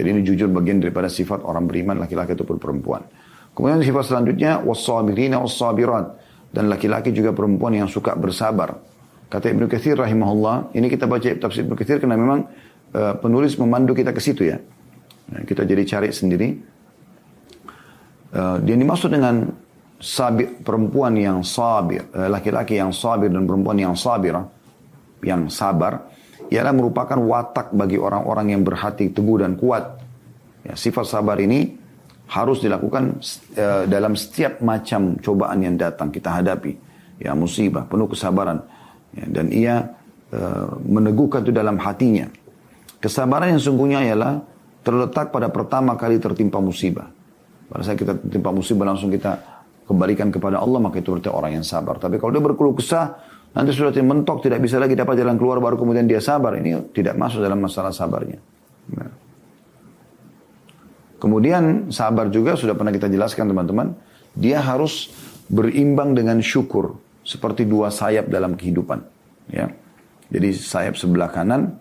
[0.00, 3.04] Jadi ini jujur bagian daripada sifat orang beriman laki-laki ataupun perempuan.
[3.52, 6.16] Kemudian sifat selanjutnya was-sabirina was-sabirat
[6.56, 8.80] dan laki-laki juga perempuan yang suka bersabar.
[9.28, 12.48] Kata Ibnu Katsir rahimahullah, ini kita baca tafsir Ibnu Katsir karena memang
[12.96, 14.56] uh, penulis memandu kita ke situ ya.
[15.30, 16.48] Nah, kita jadi cari sendiri.
[18.32, 19.52] Uh, dia dimaksud dengan
[20.00, 24.32] sabir, perempuan yang sabir, eh, laki-laki yang sabir dan perempuan yang sabir,
[25.20, 26.08] yang sabar,
[26.48, 30.00] ialah merupakan watak bagi orang-orang yang berhati teguh dan kuat.
[30.64, 31.76] Ya, sifat sabar ini
[32.30, 33.18] harus dilakukan
[33.58, 36.72] uh, dalam setiap macam cobaan yang datang kita hadapi.
[37.20, 38.64] Ya, musibah, penuh kesabaran.
[39.12, 39.74] Ya, dan ia
[40.32, 42.30] uh, meneguhkan itu dalam hatinya.
[43.00, 44.40] Kesabaran yang sungguhnya ialah
[44.80, 47.08] terletak pada pertama kali tertimpa musibah.
[47.70, 49.38] Pada saat kita tertimpa musibah langsung kita
[49.86, 51.98] kembalikan kepada Allah, maka itu berarti orang yang sabar.
[51.98, 53.18] Tapi kalau dia berkeluh kesah,
[53.50, 56.54] Nanti sudah mentok, tidak bisa lagi dapat jalan keluar, baru kemudian dia sabar.
[56.54, 58.38] Ini tidak masuk dalam masalah sabarnya.
[58.94, 59.10] Nah.
[61.18, 63.92] Kemudian sabar juga sudah pernah kita jelaskan teman-teman.
[64.38, 65.10] Dia harus
[65.50, 66.96] berimbang dengan syukur.
[67.26, 69.02] Seperti dua sayap dalam kehidupan.
[69.52, 69.68] Ya.
[70.30, 71.76] Jadi sayap sebelah kanan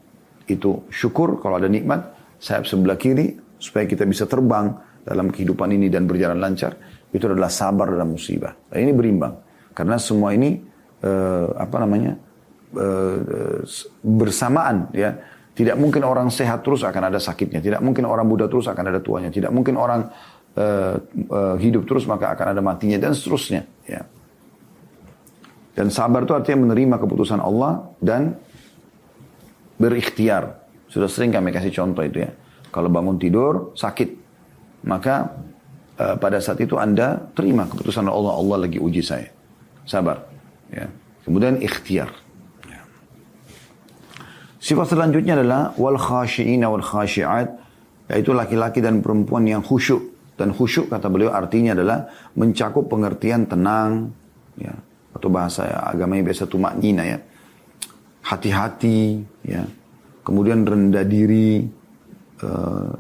[0.50, 2.18] itu syukur kalau ada nikmat.
[2.42, 4.74] Sayap sebelah kiri supaya kita bisa terbang
[5.06, 6.76] dalam kehidupan ini dan berjalan lancar.
[7.14, 8.58] Itu adalah sabar dalam musibah.
[8.74, 9.34] Nah, ini berimbang.
[9.72, 10.60] Karena semua ini
[11.04, 12.14] uh, apa namanya
[12.76, 13.64] uh,
[14.04, 15.16] bersamaan ya.
[15.60, 17.60] Tidak mungkin orang sehat terus akan ada sakitnya.
[17.60, 19.28] Tidak mungkin orang muda terus akan ada tuanya.
[19.28, 20.08] Tidak mungkin orang
[20.56, 20.96] uh,
[21.28, 24.08] uh, hidup terus maka akan ada matinya dan seterusnya ya.
[25.76, 28.40] Dan sabar itu artinya menerima keputusan Allah dan
[29.76, 30.64] berikhtiar.
[30.88, 32.32] Sudah sering kami kasih contoh itu ya.
[32.72, 34.16] Kalau bangun tidur sakit.
[34.80, 35.36] Maka
[36.00, 39.28] pada saat itu anda terima keputusan Allah Allah lagi uji saya.
[39.84, 40.29] Sabar
[40.70, 40.88] Ya.
[41.26, 42.10] Kemudian ikhtiar.
[42.66, 42.82] Ya.
[44.58, 47.60] Sifat selanjutnya adalah wal khashi'ina wal khashi'at
[48.10, 50.02] yaitu laki-laki dan perempuan yang khusyuk
[50.34, 54.10] dan khusyuk kata beliau artinya adalah mencakup pengertian tenang
[54.58, 54.74] ya
[55.14, 57.20] atau bahasa ya, agamanya biasa tumak nina ya
[58.26, 59.62] hati-hati ya
[60.26, 61.68] kemudian rendah diri
[62.42, 62.98] uh,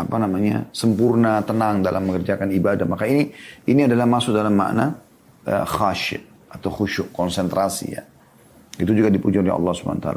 [0.00, 3.30] apa namanya sempurna tenang dalam mengerjakan ibadah maka ini
[3.68, 4.96] ini adalah masuk dalam makna
[5.50, 8.02] uh, khasyid atau khusyuk, konsentrasi ya.
[8.78, 10.08] Itu juga dipuji oleh Allah SWT.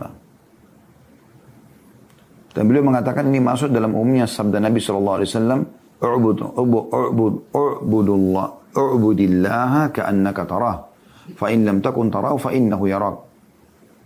[2.53, 5.65] Dan beliau mengatakan ini masuk dalam umumnya sabda Nabi SAW,
[6.03, 10.77] U'bud, u'bud, u'bud, u'budullah, u'budillaha ka'annaka tarah.
[11.39, 13.17] Fa'in lam takun tarah, fa'innahu yarak.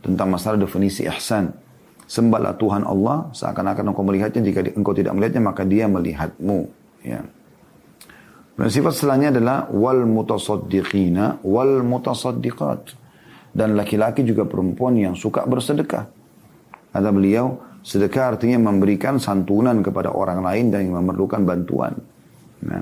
[0.06, 1.50] Tentang masalah definisi ihsan.
[2.08, 6.60] Sembahlah Tuhan Allah, seakan-akan engkau melihatnya, jika engkau tidak melihatnya, maka dia melihatmu.
[7.04, 7.26] Ya.
[8.58, 13.06] Dan sifat selanjutnya adalah wal mutasaddiqina wal mutasaddiqat.
[13.54, 16.10] Dan laki-laki juga perempuan yang suka bersedekah.
[16.90, 21.94] Kata beliau, sedekah artinya memberikan santunan kepada orang lain dan yang memerlukan bantuan.
[22.66, 22.82] Nah,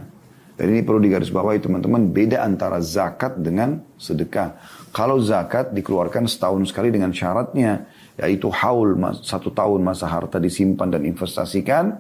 [0.56, 4.56] dan ini perlu digarisbawahi teman-teman, beda antara zakat dengan sedekah.
[4.96, 7.84] Kalau zakat dikeluarkan setahun sekali dengan syaratnya,
[8.16, 12.00] yaitu haul satu tahun masa harta disimpan dan investasikan,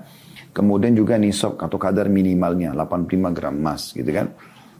[0.56, 4.32] Kemudian juga nisab atau kadar minimalnya 85 gram emas gitu kan.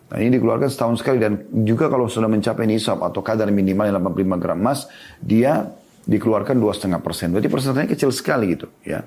[0.08, 4.40] Nah ini dikeluarkan setahun sekali dan juga kalau sudah mencapai nisab atau kadar minimalnya 85
[4.40, 4.88] gram emas,
[5.20, 5.68] dia
[6.08, 7.36] dikeluarkan dua setengah persen.
[7.36, 9.04] Berarti persentasenya kecil sekali gitu ya.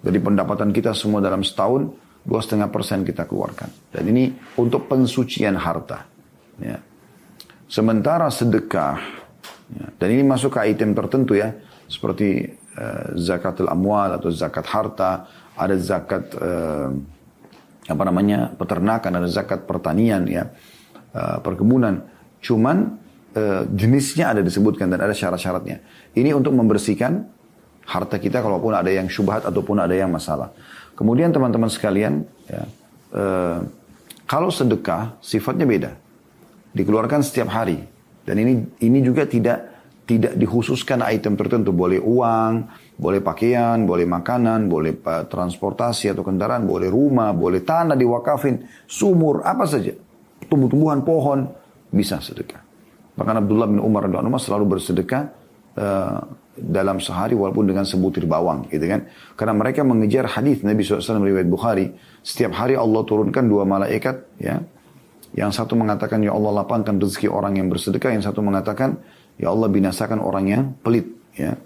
[0.00, 1.92] Jadi pendapatan kita semua dalam setahun
[2.24, 3.70] dua setengah persen kita keluarkan.
[3.92, 6.08] Dan ini untuk pensucian harta.
[6.58, 6.80] Ya.
[7.70, 8.98] Sementara sedekah,
[9.70, 11.54] ya, dan ini masuk ke item tertentu ya,
[11.86, 16.88] seperti uh, zakatul amwal atau zakat harta, ada zakat uh,
[17.84, 20.48] apa namanya peternakan, ada zakat pertanian ya
[21.12, 22.00] uh, perkebunan.
[22.40, 22.96] Cuman
[23.36, 25.84] uh, jenisnya ada disebutkan dan ada syarat-syaratnya.
[26.16, 27.28] Ini untuk membersihkan
[27.84, 30.54] harta kita kalaupun ada yang syubhat ataupun ada yang masalah.
[30.96, 32.64] Kemudian teman-teman sekalian, ya,
[33.12, 33.58] uh,
[34.24, 35.92] kalau sedekah sifatnya beda,
[36.72, 37.82] dikeluarkan setiap hari
[38.24, 39.66] dan ini ini juga tidak
[40.06, 42.66] tidak dikhususkan item tertentu, boleh uang,
[43.00, 49.64] boleh pakaian, boleh makanan, boleh transportasi atau kendaraan, boleh rumah, boleh tanah diwakafin, sumur, apa
[49.64, 49.96] saja.
[50.44, 51.48] Tumbuh-tumbuhan, pohon,
[51.88, 52.60] bisa sedekah.
[53.16, 55.32] Bahkan Abdullah bin Umar dan Umar selalu bersedekah
[55.80, 56.20] uh,
[56.60, 59.08] dalam sehari walaupun dengan sebutir bawang gitu kan.
[59.32, 61.88] Karena mereka mengejar hadis Nabi SAW riwayat Bukhari.
[62.20, 64.60] Setiap hari Allah turunkan dua malaikat ya.
[65.30, 68.12] Yang satu mengatakan ya Allah lapangkan rezeki orang yang bersedekah.
[68.12, 69.00] Yang satu mengatakan
[69.40, 71.56] ya Allah binasakan orang yang pelit ya.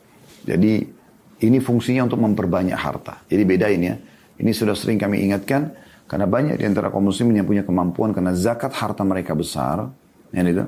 [0.44, 1.03] Jadi
[1.42, 3.24] ini fungsinya untuk memperbanyak harta.
[3.26, 3.94] Jadi bedain ya.
[4.34, 5.74] Ini sudah sering kami ingatkan
[6.10, 9.88] karena banyak di antara kaum muslimin yang punya kemampuan karena zakat harta mereka besar,
[10.34, 10.66] ya itu.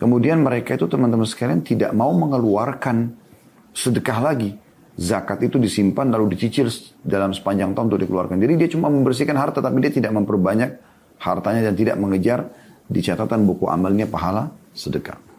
[0.00, 3.14] Kemudian mereka itu teman-teman sekalian tidak mau mengeluarkan
[3.76, 4.56] sedekah lagi.
[5.00, 6.68] Zakat itu disimpan lalu dicicil
[7.00, 8.36] dalam sepanjang tahun untuk dikeluarkan.
[8.36, 10.76] Jadi dia cuma membersihkan harta tapi dia tidak memperbanyak
[11.20, 12.48] hartanya dan tidak mengejar
[12.90, 15.29] di catatan buku amalnya pahala sedekah.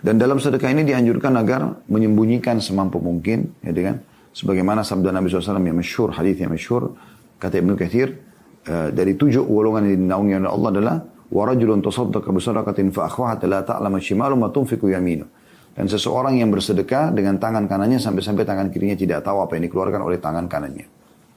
[0.00, 4.00] Dan dalam sedekah ini dianjurkan agar menyembunyikan semampu mungkin, ya kan?
[4.32, 6.96] Sebagaimana sabda Nabi SAW yang masyhur, hadis yang masyhur,
[7.36, 8.16] kata Ibnu Katsir,
[8.64, 10.96] uh, dari tujuh golongan yang dinaungi oleh Allah adalah
[11.28, 15.26] warajulun tasaddaqa bisadaqatin fa akhwahat la ta'lamu shimalu ma tunfiqu yaminu.
[15.70, 20.02] Dan seseorang yang bersedekah dengan tangan kanannya sampai-sampai tangan kirinya tidak tahu apa yang dikeluarkan
[20.02, 20.86] oleh tangan kanannya.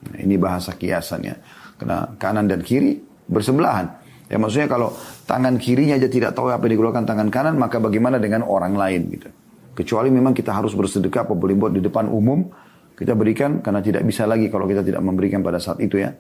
[0.10, 1.36] Nah, ini bahasa kiasannya.
[1.78, 2.98] Karena kanan dan kiri
[3.30, 4.03] bersebelahan.
[4.32, 4.96] Ya maksudnya kalau
[5.28, 9.02] tangan kirinya aja tidak tahu apa yang dikeluarkan tangan kanan, maka bagaimana dengan orang lain
[9.12, 9.30] gitu.
[9.74, 12.46] Kecuali memang kita harus bersedekah apa boleh buat di depan umum,
[12.94, 16.14] kita berikan karena tidak bisa lagi kalau kita tidak memberikan pada saat itu ya.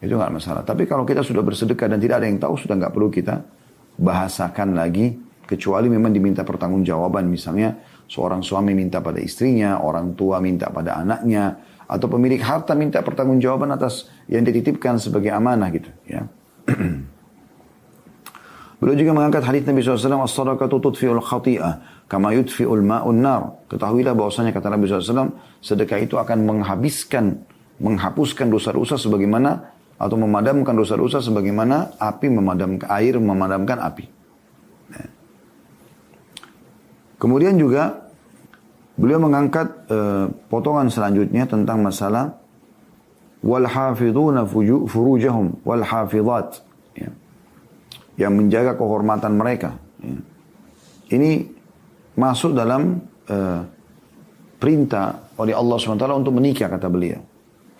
[0.00, 0.62] Itu nggak masalah.
[0.64, 3.44] Tapi kalau kita sudah bersedekah dan tidak ada yang tahu, sudah nggak perlu kita
[4.00, 5.16] bahasakan lagi.
[5.44, 7.28] Kecuali memang diminta pertanggungjawaban.
[7.28, 7.76] Misalnya
[8.08, 13.68] seorang suami minta pada istrinya, orang tua minta pada anaknya, atau pemilik harta minta pertanggungjawaban
[13.76, 15.92] atas yang dititipkan sebagai amanah gitu.
[16.08, 16.24] Ya.
[18.84, 23.64] Beliau juga mengangkat hadis Nabi SAW, As-sadaqatu tudfi'ul khati'ah, kama yudfi'ul ma'un nar.
[23.72, 25.32] Ketahuilah bahwasanya kata Nabi SAW,
[25.64, 27.48] sedekah itu akan menghabiskan,
[27.80, 34.04] menghapuskan dosa-dosa sebagaimana atau memadamkan dosa-dosa sebagaimana api memadamkan air memadamkan api.
[34.92, 35.08] Ya.
[37.16, 38.04] Kemudian juga
[39.00, 42.36] beliau mengangkat uh, potongan selanjutnya tentang masalah
[43.40, 46.63] wal hafidhuna furujahum wal hafidhat ya.
[48.18, 49.74] Yang menjaga kehormatan mereka.
[51.10, 51.30] Ini
[52.14, 53.60] masuk dalam uh,
[54.58, 57.20] perintah oleh Allah SWT untuk menikah kata beliau.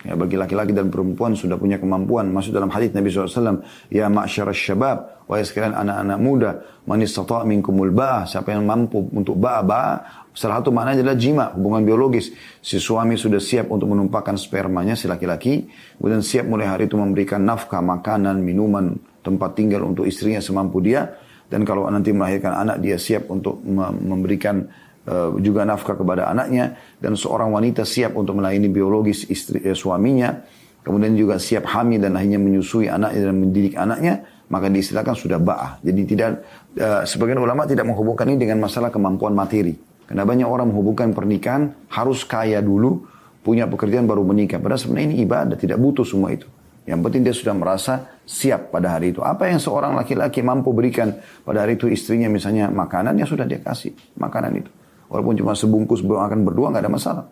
[0.05, 2.29] Ya, bagi laki-laki dan perempuan sudah punya kemampuan.
[2.29, 3.65] Masuk dalam hadis Nabi SAW.
[3.89, 5.25] Ya ma'asyar syabab.
[5.25, 6.51] Wahai sekalian anak-anak muda.
[6.85, 8.29] Man istata' minkumul ba'ah.
[8.29, 9.65] Siapa yang mampu untuk ba'ah.
[9.65, 9.95] Ba'ah.
[10.29, 11.45] Salah satu maknanya adalah jima.
[11.57, 12.29] Hubungan biologis.
[12.61, 15.65] Si suami sudah siap untuk menumpahkan spermanya si laki-laki.
[15.97, 18.93] Kemudian siap mulai hari itu memberikan nafkah, makanan, minuman,
[19.25, 21.17] tempat tinggal untuk istrinya semampu dia.
[21.49, 24.65] Dan kalau nanti melahirkan anak dia siap untuk memberikan
[25.05, 30.33] Eh, juga nafkah kepada anaknya dan seorang wanita siap untuk melayani biologis istri eh, suaminya
[30.81, 35.77] kemudian juga siap hamil dan akhirnya menyusui anaknya dan mendidik anaknya maka diistilahkan sudah ba'ah.
[35.85, 36.41] Jadi tidak
[36.73, 39.77] eh, sebagian ulama tidak menghubungkan ini dengan masalah kemampuan materi.
[40.09, 43.05] Karena banyak orang menghubungkan pernikahan harus kaya dulu
[43.45, 44.57] punya pekerjaan baru menikah.
[44.57, 46.49] Padahal sebenarnya ini ibadah tidak butuh semua itu
[46.85, 49.25] yang penting dia sudah merasa siap pada hari itu.
[49.25, 53.57] Apa yang seorang laki-laki mampu berikan pada hari itu istrinya misalnya makanan, ya sudah dia
[53.57, 54.71] kasih makanan itu.
[55.09, 57.25] Walaupun cuma sebungkus akan berdua nggak ada masalah.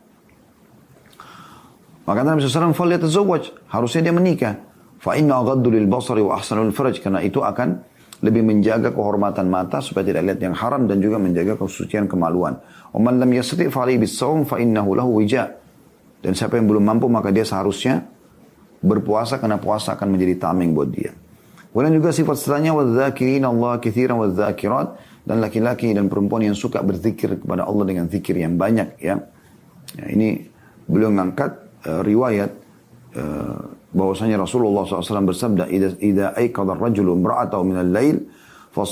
[2.04, 3.70] Maka Nabi SAW falyatazawwaj.
[3.70, 4.54] Harusnya dia menikah.
[5.00, 7.00] Fa inna ghaddu lil basari wa ahsanul faraj.
[7.00, 7.80] Karena itu akan
[8.24, 12.60] lebih menjaga kehormatan mata supaya tidak lihat yang haram dan juga menjaga kesucian kemaluan.
[12.96, 15.60] Oman lam yastati fa alayhi bisawm fa innahu lahu wija.
[16.24, 18.13] Dan siapa yang belum mampu maka dia seharusnya
[18.84, 21.16] berpuasa karena puasa akan menjadi tameng buat dia.
[21.74, 24.88] Kemudian juga sifat setelahnya wa dzakirin Allah katsiran wa dzakirat
[25.26, 29.18] dan laki-laki dan perempuan yang suka berzikir kepada Allah dengan zikir yang banyak ya.
[29.98, 30.46] ya ini
[30.86, 31.50] beliau mengangkat
[31.88, 32.52] uh, riwayat
[33.18, 33.58] uh,
[33.90, 38.22] bahwasanya Rasulullah SAW bersabda idza idza ayqadha ar-rajulu imra'atahu min al-lail
[38.74, 38.84] fa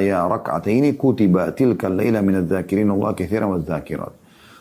[0.00, 4.12] ya rak'ataini kutiba tilka al-laila min adh-dhakirin Allah katsiran wadh-dhakirat.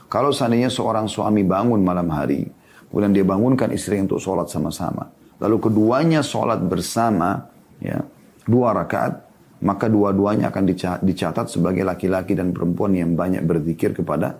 [0.09, 2.43] Kalau seandainya seorang suami bangun malam hari,
[2.89, 5.09] kemudian dia bangunkan istri untuk sholat sama-sama.
[5.39, 7.47] Lalu keduanya sholat bersama,
[7.79, 8.01] ya,
[8.43, 9.29] dua rakaat,
[9.63, 10.63] maka dua-duanya akan
[11.03, 14.35] dicatat sebagai laki-laki dan perempuan yang banyak berzikir kepada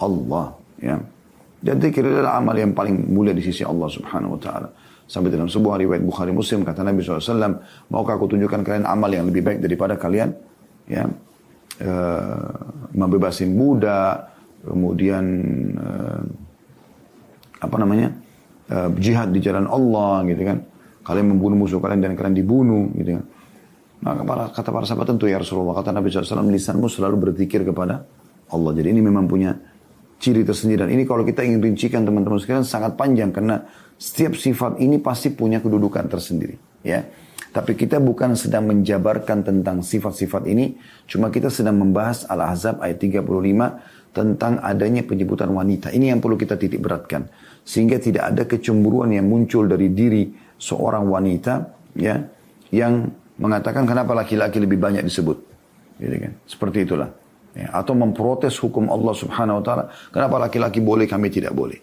[0.00, 0.56] Allah.
[0.80, 0.96] Ya.
[1.62, 4.68] Dan zikir adalah amal yang paling mulia di sisi Allah subhanahu wa ta'ala.
[5.06, 7.62] Sampai dalam sebuah riwayat Bukhari Muslim kata Nabi SAW,
[7.92, 10.34] maukah aku tunjukkan kalian amal yang lebih baik daripada kalian?
[10.90, 12.50] Ya, uh,
[12.96, 14.34] membebasin budak,
[14.66, 15.24] kemudian
[15.78, 16.22] uh,
[17.62, 18.10] apa namanya
[18.74, 20.58] uh, jihad di jalan Allah gitu kan.
[21.02, 23.24] Kalian membunuh musuh kalian dan kalian dibunuh gitu kan
[24.02, 25.78] maka para, kata para sahabat tentu ya Rasulullah.
[25.78, 28.02] Kata Nabi SAW, lisanmu selalu berzikir kepada
[28.50, 28.70] Allah.
[28.74, 29.54] Jadi ini memang punya
[30.18, 30.82] ciri tersendiri.
[30.82, 33.30] Dan ini kalau kita ingin rincikan teman-teman sekalian sangat panjang.
[33.30, 33.62] Karena
[33.94, 36.58] setiap sifat ini pasti punya kedudukan tersendiri.
[36.82, 37.06] Ya.
[37.54, 40.74] Tapi kita bukan sedang menjabarkan tentang sifat-sifat ini.
[41.06, 43.22] Cuma kita sedang membahas Al-Ahzab ayat 35
[44.12, 45.88] tentang adanya penyebutan wanita.
[45.88, 47.28] Ini yang perlu kita titik beratkan.
[47.64, 50.28] Sehingga tidak ada kecemburuan yang muncul dari diri
[50.60, 51.54] seorang wanita
[51.96, 52.20] ya
[52.70, 53.08] yang
[53.40, 55.38] mengatakan kenapa laki-laki lebih banyak disebut.
[55.96, 56.32] Gitu kan?
[56.44, 57.10] Seperti itulah.
[57.52, 59.84] Ya, atau memprotes hukum Allah subhanahu wa ta'ala.
[60.08, 61.76] Kenapa laki-laki boleh, kami tidak boleh.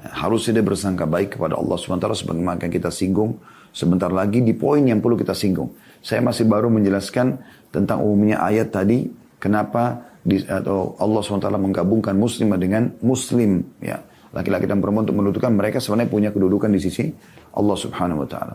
[0.00, 3.36] Ya, harusnya dia bersangka baik kepada Allah subhanahu wa ta'ala sebagaimana kita singgung
[3.76, 5.76] sebentar lagi di poin yang perlu kita singgung.
[6.00, 7.36] Saya masih baru menjelaskan
[7.68, 9.12] tentang umumnya ayat tadi.
[9.36, 10.15] Kenapa
[10.50, 13.62] atau Allah SWT menggabungkan muslim dengan muslim.
[13.78, 14.02] ya
[14.34, 17.08] Laki-laki dan perempuan untuk menentukan mereka sebenarnya punya kedudukan di sisi
[17.56, 18.54] Allah subhanahu wa ta'ala.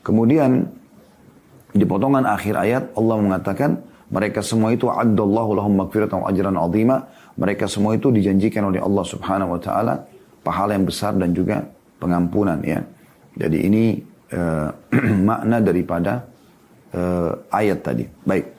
[0.00, 0.64] Kemudian
[1.76, 3.70] di potongan akhir ayat Allah mengatakan
[4.08, 7.04] mereka semua itu addallahu lahum magfiratan ajran azima.
[7.36, 9.94] Mereka semua itu dijanjikan oleh Allah Subhanahu wa taala
[10.42, 11.62] pahala yang besar dan juga
[12.00, 12.82] pengampunan ya.
[13.36, 13.84] Jadi ini
[14.34, 14.72] uh,
[15.28, 16.24] makna daripada
[16.96, 18.08] uh, ayat tadi.
[18.26, 18.57] Baik.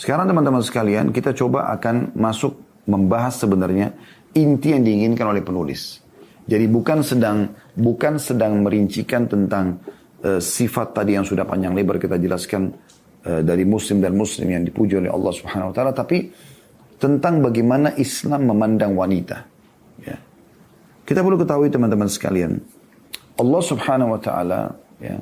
[0.00, 2.56] Sekarang teman-teman sekalian, kita coba akan masuk
[2.88, 3.92] membahas sebenarnya
[4.32, 6.00] inti yang diinginkan oleh penulis.
[6.48, 9.76] Jadi bukan sedang bukan sedang merincikan tentang
[10.24, 12.72] uh, sifat tadi yang sudah panjang lebar kita jelaskan
[13.28, 16.32] uh, dari muslim dan muslim yang dipuji oleh Allah Subhanahu wa taala tapi
[16.96, 19.36] tentang bagaimana Islam memandang wanita.
[20.00, 20.16] Ya.
[21.04, 22.56] Kita perlu ketahui teman-teman sekalian,
[23.36, 25.20] Allah Subhanahu wa taala ya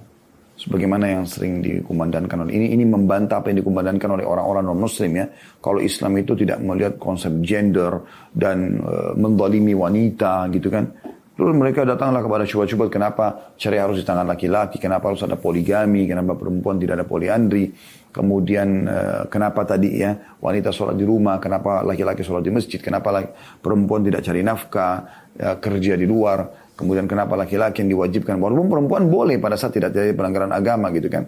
[0.59, 5.14] sebagaimana yang sering dikumandangkan oleh ini ini membantah apa yang dikumandangkan oleh orang-orang non muslim
[5.14, 5.31] ya.
[5.62, 8.03] Kalau Islam itu tidak melihat konsep gender
[8.35, 10.90] dan uh, mendalimi wanita gitu kan.
[11.38, 16.03] Lalu mereka datanglah kepada syubhat-syubhat kenapa cerai harus di tangan laki-laki, kenapa harus ada poligami,
[16.11, 17.71] kenapa perempuan tidak ada poliandri,
[18.11, 23.14] kemudian uh, kenapa tadi ya wanita sholat di rumah, kenapa laki-laki sholat di masjid, kenapa
[23.14, 23.31] laki,
[23.62, 24.94] perempuan tidak cari nafkah,
[25.38, 28.38] ya, kerja di luar, Kemudian kenapa laki-laki yang diwajibkan?
[28.38, 31.27] Walaupun perempuan boleh pada saat tidak terjadi pelanggaran agama gitu kan.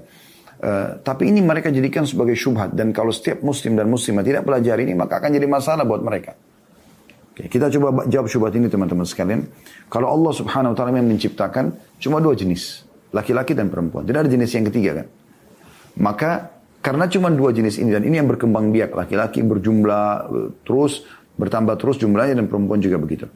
[0.60, 2.70] Uh, tapi ini mereka jadikan sebagai syubhat.
[2.70, 6.38] Dan kalau setiap muslim dan muslimah tidak pelajari ini maka akan jadi masalah buat mereka.
[7.34, 9.50] Oke, kita coba jawab syubhat ini teman-teman sekalian.
[9.90, 12.86] Kalau Allah subhanahu wa ta'ala yang menciptakan cuma dua jenis.
[13.10, 14.06] Laki-laki dan perempuan.
[14.06, 15.06] Tidak ada jenis yang ketiga kan.
[15.98, 16.30] Maka
[16.78, 18.94] karena cuma dua jenis ini dan ini yang berkembang biak.
[18.94, 21.02] Laki-laki berjumlah eh, terus,
[21.34, 23.26] bertambah terus jumlahnya dan perempuan juga begitu.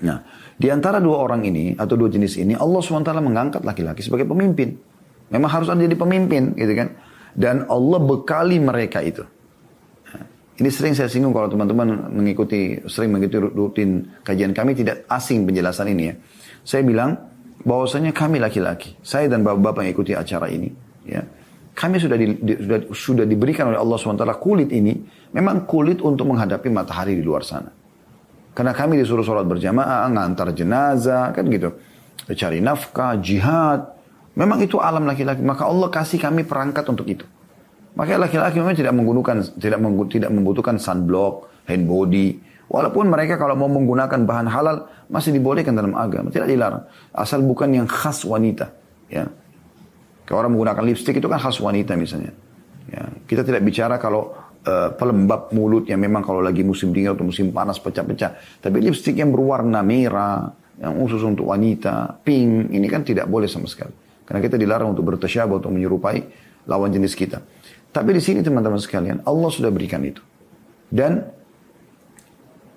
[0.00, 0.24] Nah,
[0.60, 4.76] di antara dua orang ini atau dua jenis ini Allah SWT mengangkat laki-laki sebagai pemimpin.
[5.32, 6.92] Memang harus ada jadi pemimpin gitu kan.
[7.32, 9.24] Dan Allah bekali mereka itu.
[10.60, 15.88] Ini sering saya singgung kalau teman-teman mengikuti, sering mengikuti rutin kajian kami tidak asing penjelasan
[15.96, 16.14] ini ya.
[16.60, 17.16] Saya bilang
[17.64, 20.68] bahwasanya kami laki-laki, saya dan bapak-bapak yang ikuti acara ini,
[21.08, 21.24] ya,
[21.72, 25.00] kami sudah, di, di, sudah sudah diberikan oleh Allah SWT kulit ini,
[25.32, 27.79] memang kulit untuk menghadapi matahari di luar sana.
[28.50, 31.74] Karena kami disuruh sholat berjamaah, ngantar jenazah, kan gitu.
[32.30, 33.94] Cari nafkah, jihad.
[34.34, 35.42] Memang itu alam laki-laki.
[35.42, 37.26] Maka Allah kasih kami perangkat untuk itu.
[37.94, 39.78] Makanya laki-laki memang tidak menggunakan tidak
[40.10, 42.38] tidak membutuhkan sunblock, hand body.
[42.70, 46.86] Walaupun mereka kalau mau menggunakan bahan halal masih dibolehkan dalam agama, tidak dilarang.
[47.10, 48.70] Asal bukan yang khas wanita,
[49.10, 49.26] ya.
[50.22, 52.30] Kalau orang menggunakan lipstick itu kan khas wanita misalnya.
[52.86, 54.30] Ya, kita tidak bicara kalau
[54.66, 58.60] uh, pelembab mulut yang memang kalau lagi musim dingin atau musim panas pecah-pecah.
[58.60, 63.68] Tapi lipstick yang berwarna merah, yang khusus untuk wanita, pink, ini kan tidak boleh sama
[63.68, 63.92] sekali.
[64.24, 66.18] Karena kita dilarang untuk bertasyabah, untuk menyerupai
[66.68, 67.42] lawan jenis kita.
[67.90, 70.22] Tapi di sini teman-teman sekalian, Allah sudah berikan itu.
[70.86, 71.26] Dan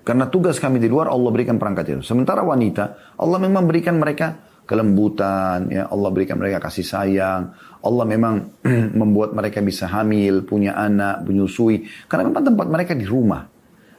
[0.04, 2.02] karena tugas kami di luar, Allah berikan perangkat itu.
[2.02, 7.52] Sementara wanita, Allah memang berikan mereka kelembutan, ya Allah berikan mereka kasih sayang,
[7.84, 8.34] Allah memang
[9.00, 13.44] membuat mereka bisa hamil, punya anak, menyusui, karena memang tempat mereka di rumah.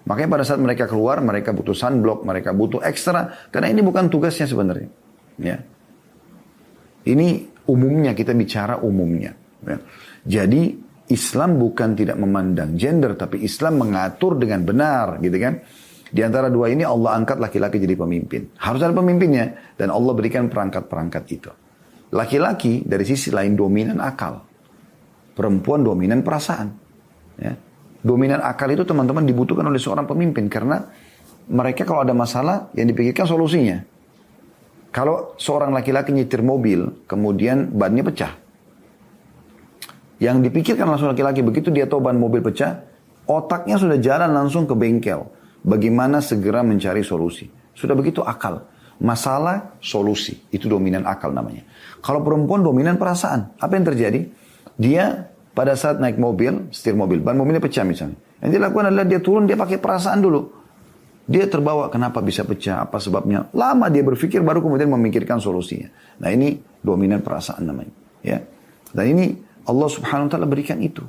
[0.05, 4.45] Makanya pada saat mereka keluar, mereka butuh sunblock, mereka butuh ekstra, karena ini bukan tugasnya
[4.45, 4.89] sebenarnya.
[5.41, 5.57] Ya.
[7.05, 7.27] Ini
[7.69, 9.33] umumnya kita bicara umumnya.
[9.65, 9.77] Ya.
[10.25, 10.77] Jadi
[11.09, 15.61] Islam bukan tidak memandang gender, tapi Islam mengatur dengan benar, gitu kan?
[16.05, 18.53] Di antara dua ini Allah angkat laki-laki jadi pemimpin.
[18.61, 19.73] Harus ada pemimpinnya.
[19.73, 21.51] Dan Allah berikan perangkat-perangkat itu.
[22.15, 24.39] Laki-laki dari sisi lain dominan akal.
[25.35, 26.71] Perempuan dominan perasaan.
[27.35, 27.59] Ya.
[27.99, 30.47] Dominan akal itu teman-teman dibutuhkan oleh seorang pemimpin.
[30.47, 30.79] Karena
[31.51, 33.83] mereka kalau ada masalah yang dipikirkan solusinya.
[34.95, 38.31] Kalau seorang laki-laki nyetir mobil, kemudian bannya pecah.
[40.23, 42.87] Yang dipikirkan langsung laki-laki begitu dia tahu ban mobil pecah,
[43.27, 45.27] otaknya sudah jalan langsung ke bengkel
[45.65, 47.49] Bagaimana segera mencari solusi.
[47.73, 48.69] Sudah begitu akal.
[48.95, 50.39] Masalah, solusi.
[50.51, 51.67] Itu dominan akal namanya.
[51.99, 53.59] Kalau perempuan dominan perasaan.
[53.59, 54.21] Apa yang terjadi?
[54.79, 58.19] Dia pada saat naik mobil, setir mobil, ban mobilnya pecah misalnya.
[58.43, 60.41] Yang dia lakukan adalah dia turun, dia pakai perasaan dulu.
[61.25, 63.49] Dia terbawa, kenapa bisa pecah, apa sebabnya.
[63.55, 65.89] Lama dia berpikir, baru kemudian memikirkan solusinya.
[66.21, 67.93] Nah ini dominan perasaan namanya.
[68.21, 68.37] ya.
[68.93, 69.25] Dan ini
[69.65, 71.01] Allah subhanahu wa ta'ala berikan itu.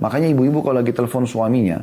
[0.00, 1.78] Makanya ibu-ibu kalau lagi telepon suaminya,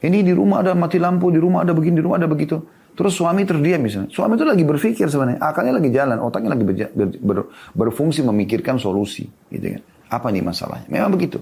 [0.00, 2.56] ini di rumah ada mati lampu, di rumah ada begini, di rumah ada begitu.
[2.94, 4.10] Terus suami terdiam misalnya.
[4.12, 5.40] Suami itu lagi berpikir sebenarnya.
[5.40, 7.38] Akalnya lagi jalan, otaknya lagi ber, ber, ber,
[7.72, 9.24] berfungsi memikirkan solusi.
[9.48, 9.82] Gitu kan.
[10.10, 10.86] Apa nih masalahnya?
[10.90, 11.40] Memang begitu.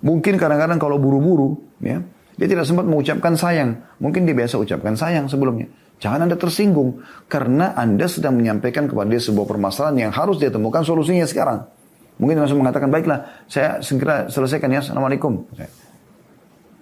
[0.00, 2.00] Mungkin kadang-kadang kalau buru-buru, ya,
[2.40, 3.76] dia tidak sempat mengucapkan sayang.
[4.00, 5.68] Mungkin dia biasa ucapkan sayang sebelumnya.
[6.00, 7.04] Jangan Anda tersinggung.
[7.28, 11.68] Karena Anda sedang menyampaikan kepada dia sebuah permasalahan yang harus dia temukan solusinya sekarang.
[12.16, 15.44] Mungkin langsung mengatakan, baiklah, saya segera selesaikan ya, Assalamualaikum.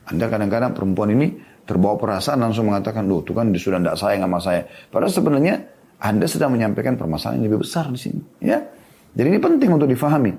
[0.09, 1.37] Anda kadang-kadang perempuan ini
[1.69, 4.65] terbawa perasaan langsung mengatakan, loh itu kan sudah tidak sayang sama saya.
[4.89, 5.55] Padahal sebenarnya
[6.01, 8.21] Anda sedang menyampaikan permasalahan yang lebih besar di sini.
[8.41, 8.65] Ya,
[9.13, 10.33] Jadi ini penting untuk difahami.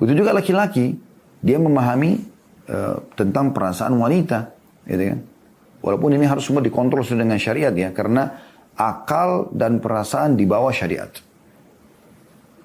[0.00, 0.96] Begitu juga laki-laki,
[1.44, 2.24] dia memahami
[2.72, 4.56] uh, tentang perasaan wanita.
[4.88, 5.20] Gitu kan?
[5.84, 7.92] Walaupun ini harus semua dikontrol dengan syariat ya.
[7.92, 8.32] Karena
[8.80, 11.12] akal dan perasaan di bawah syariat.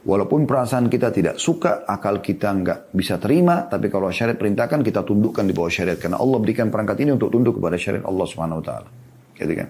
[0.05, 5.01] Walaupun perasaan kita tidak suka, akal kita nggak bisa terima, tapi kalau syariat perintahkan kita
[5.01, 8.61] tundukkan di bawah syariat karena Allah berikan perangkat ini untuk tunduk kepada syariat Allah Subhanahu
[8.61, 8.89] wa taala.
[9.33, 9.67] Gitu kan?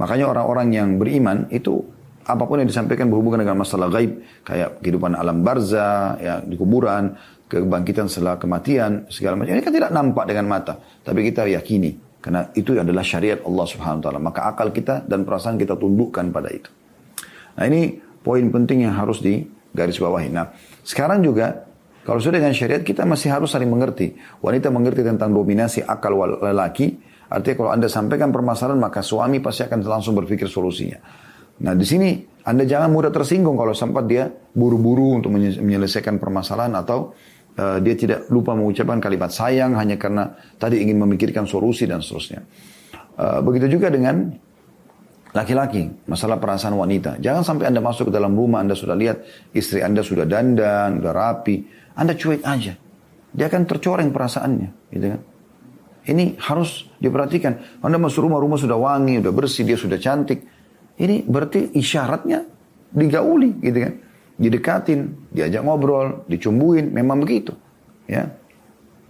[0.00, 1.84] Makanya orang-orang yang beriman itu
[2.24, 7.12] apa pun yang disampaikan berhubungan dengan masalah gaib kayak kehidupan alam barza, ya di kuburan,
[7.44, 9.52] kebangkitan setelah kematian, segala macam.
[9.52, 11.92] Ini kan tidak nampak dengan mata, tapi kita yakini
[12.24, 14.20] karena itu adalah syariat Allah Subhanahu wa taala.
[14.22, 16.70] Maka akal kita dan perasaan kita tundukkan pada itu.
[17.52, 19.42] Nah, ini poin penting yang harus di
[19.74, 20.30] garis bawahi.
[20.30, 20.54] Nah,
[20.86, 21.66] sekarang juga
[22.02, 24.14] kalau sudah dengan syariat kita masih harus saling mengerti.
[24.42, 26.98] Wanita mengerti tentang dominasi akal lelaki.
[27.32, 30.98] Artinya kalau Anda sampaikan permasalahan maka suami pasti akan langsung berpikir solusinya.
[31.62, 32.10] Nah di sini
[32.42, 37.14] Anda jangan mudah tersinggung kalau sempat dia buru-buru untuk menyelesaikan permasalahan atau
[37.56, 42.42] uh, dia tidak lupa mengucapkan kalimat sayang hanya karena tadi ingin memikirkan solusi dan seterusnya.
[43.14, 44.34] Uh, begitu juga dengan
[45.32, 47.16] Laki-laki, masalah perasaan wanita.
[47.16, 49.24] Jangan sampai Anda masuk ke dalam rumah, Anda sudah lihat
[49.56, 51.56] istri Anda sudah dandan, sudah rapi.
[51.96, 52.76] Anda cuek aja.
[53.32, 54.92] Dia akan tercoreng perasaannya.
[54.92, 55.20] Gitu kan?
[56.02, 57.80] Ini harus diperhatikan.
[57.80, 60.44] Anda masuk rumah, rumah sudah wangi, sudah bersih, dia sudah cantik.
[61.00, 62.44] Ini berarti isyaratnya
[62.92, 63.94] digauli gitu kan.
[64.36, 67.56] Didekatin, diajak ngobrol, dicumbuin, memang begitu.
[68.04, 68.28] Ya.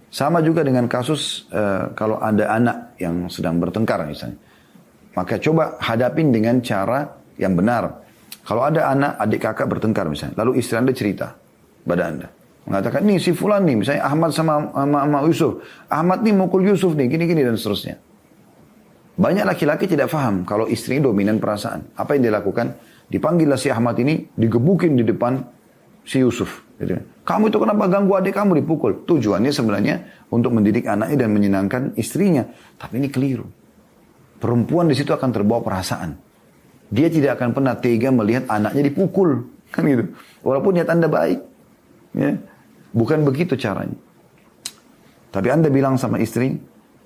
[0.07, 4.39] Sama juga dengan kasus uh, kalau ada anak yang sedang bertengkar misalnya.
[5.13, 7.05] Maka coba hadapin dengan cara
[7.37, 8.01] yang benar.
[8.43, 10.35] Kalau ada anak, adik kakak bertengkar misalnya.
[10.41, 11.37] Lalu istri anda cerita
[11.85, 12.27] pada anda.
[12.63, 15.51] Mengatakan, nih si Fulan nih, misalnya Ahmad sama, sama, sama Yusuf.
[15.91, 17.99] Ahmad nih mukul Yusuf nih, gini-gini dan seterusnya.
[19.13, 21.93] Banyak laki-laki tidak paham kalau istrinya dominan perasaan.
[21.93, 22.73] Apa yang dilakukan?
[23.11, 25.43] Dipanggillah si Ahmad ini, digebukin di depan
[26.01, 26.65] si Yusuf.
[26.79, 26.97] Gitu.
[27.23, 29.05] Kamu itu kenapa ganggu adik kamu dipukul?
[29.05, 29.95] Tujuannya sebenarnya
[30.33, 32.43] untuk mendidik anaknya dan menyenangkan istrinya.
[32.75, 33.47] Tapi ini keliru.
[34.43, 36.19] Perempuan di situ akan terbawa perasaan.
[36.91, 39.47] Dia tidak akan pernah tega melihat anaknya dipukul.
[39.71, 40.11] Kan gitu.
[40.43, 41.39] Walaupun niat anda baik.
[42.11, 42.35] Ya.
[42.91, 43.95] Bukan begitu caranya.
[45.31, 46.59] Tapi anda bilang sama istri,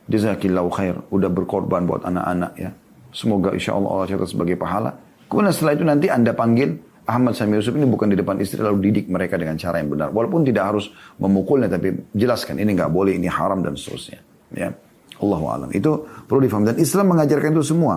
[0.10, 0.98] Jazakillahu khair.
[1.14, 2.74] Udah berkorban buat anak-anak ya.
[3.14, 4.98] Semoga insya Allah Allah catat sebagai pahala.
[5.30, 6.74] Kemudian setelah itu nanti anda panggil
[7.06, 10.10] Ahmad Sami Yusuf ini bukan di depan istri lalu didik mereka dengan cara yang benar.
[10.10, 10.90] Walaupun tidak harus
[11.22, 14.20] memukulnya tapi jelaskan ini nggak boleh, ini haram dan seterusnya.
[14.52, 14.74] Ya.
[15.18, 15.70] Allah alam.
[15.74, 16.74] Itu perlu difahami.
[16.74, 17.96] Dan Islam mengajarkan itu semua.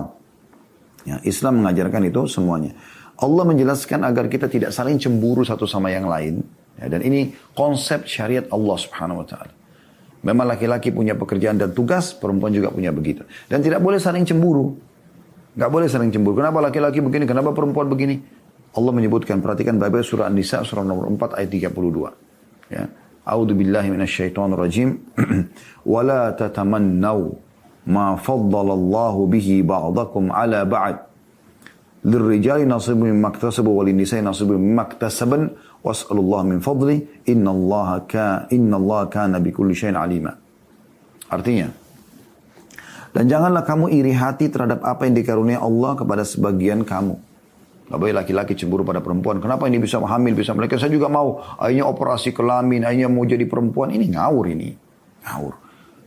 [1.05, 2.77] Ya, Islam mengajarkan itu semuanya.
[3.21, 6.41] Allah menjelaskan agar kita tidak saling cemburu satu sama yang lain.
[6.77, 9.53] Ya, dan ini konsep syariat Allah subhanahu wa ta'ala.
[10.21, 13.25] Memang laki-laki punya pekerjaan dan tugas, perempuan juga punya begitu.
[13.49, 14.77] Dan tidak boleh saling cemburu.
[15.57, 16.37] Gak boleh saling cemburu.
[16.37, 18.21] Kenapa laki-laki begini, kenapa perempuan begini?
[18.71, 22.71] Allah menyebutkan, perhatikan baik-baik surah An-Nisa, surah nomor 4 ayat 32.
[22.71, 22.87] Ya.
[23.26, 24.90] أعوذ بالله من الشيطان الرجيم
[25.92, 27.26] ولا تتمنوا
[27.86, 30.94] ما فضل الله به بعضكم على بعض
[32.06, 35.42] للرجال نصيب مما اكتسبوا وللنساء نصيب مما اكتسبن
[35.84, 40.32] واسألوا الله من فضله إن الله كان إن الله كان بكل شيء عليما
[41.26, 41.74] artinya
[43.10, 47.18] dan janganlah kamu iri hati terhadap apa yang dikaruniai Allah kepada sebagian kamu
[47.91, 49.43] Gak boleh laki-laki cemburu pada perempuan.
[49.43, 50.79] Kenapa ini bisa hamil, bisa melahirkan?
[50.79, 51.43] Saya juga mau.
[51.59, 53.91] Akhirnya operasi kelamin, akhirnya mau jadi perempuan.
[53.91, 54.71] Ini ngawur ini.
[55.27, 55.53] Ngawur.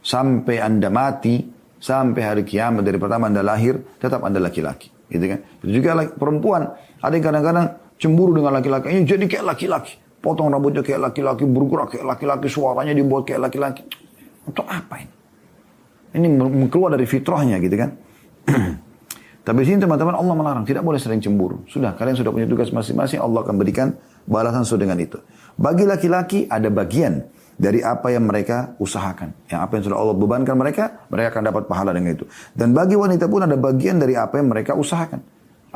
[0.01, 1.45] Sampai anda mati,
[1.76, 4.89] sampai hari kiamat dari pertama anda lahir, tetap anda laki-laki.
[5.12, 5.45] Gitu kan?
[5.61, 6.72] Itu juga perempuan.
[7.05, 7.66] Ada yang kadang-kadang
[8.01, 8.89] cemburu dengan laki-laki.
[8.89, 10.01] Ini jadi kayak laki-laki.
[10.24, 13.85] Potong rambutnya kayak laki-laki, bergerak kayak laki-laki, suaranya dibuat kayak laki-laki.
[14.49, 15.12] Untuk apa ini?
[16.16, 16.26] Ini
[16.72, 17.91] keluar dari fitrahnya gitu kan.
[19.45, 21.61] Tapi di sini teman-teman Allah melarang, tidak boleh sering cemburu.
[21.68, 23.92] Sudah, kalian sudah punya tugas masing-masing, Allah akan berikan
[24.24, 25.20] balasan sesuai dengan itu.
[25.61, 27.28] Bagi laki-laki ada bagian
[27.61, 29.36] dari apa yang mereka usahakan.
[29.53, 32.24] Yang apa yang sudah Allah bebankan mereka, mereka akan dapat pahala dengan itu.
[32.57, 35.20] Dan bagi wanita pun ada bagian dari apa yang mereka usahakan.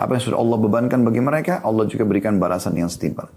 [0.01, 3.29] Apa yang sudah Allah bebankan bagi mereka, Allah juga berikan balasan yang setimpal.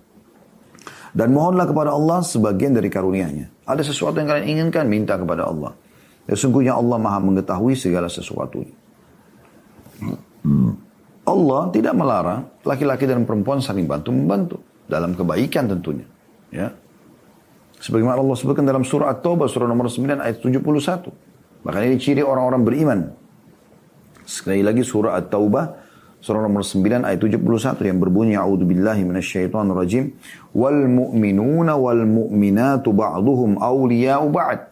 [1.11, 3.67] Dan mohonlah kepada Allah sebagian dari karunia-Nya.
[3.67, 5.75] Ada sesuatu yang kalian inginkan, minta kepada Allah.
[6.23, 8.80] Ya, sungguhnya Allah maha mengetahui segala sesuatunya.
[11.21, 14.57] Allah tidak melarang laki-laki dan perempuan saling bantu membantu
[14.89, 16.05] dalam kebaikan tentunya.
[16.49, 16.73] Ya.
[17.81, 20.61] Sebagaimana Allah sebutkan dalam surah At-Taubah surah nomor 9 ayat 71.
[21.65, 22.99] Bahkan ini ciri orang-orang beriman.
[24.25, 25.65] Sekali lagi surah At-Taubah
[26.21, 27.41] surah nomor 9 ayat 71
[27.81, 30.13] yang berbunyi a'udzu billahi minasyaitonir rajim
[30.53, 34.69] wal mu'minuna wal mu'minatu ba'dhum awliya'u ba'd.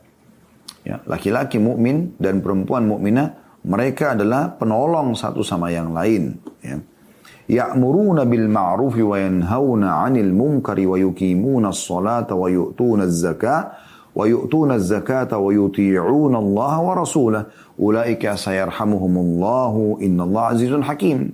[0.86, 6.40] Ya, laki-laki mukmin dan perempuan mukminah mereka adalah penolong satu sama yang lain.
[6.64, 6.78] Ya.
[7.50, 14.78] Ya'muruna bil ma'ruf wa yanhauna 'anil munkari wa yuqimuna as-salata wa yu'tuna az-zakata wa yu'tuna
[14.78, 17.50] az-zakata wa yuti'una Allah wa rasulahu
[17.82, 21.34] ulaika sayarhamuhumullahu innallaha azizun hakim.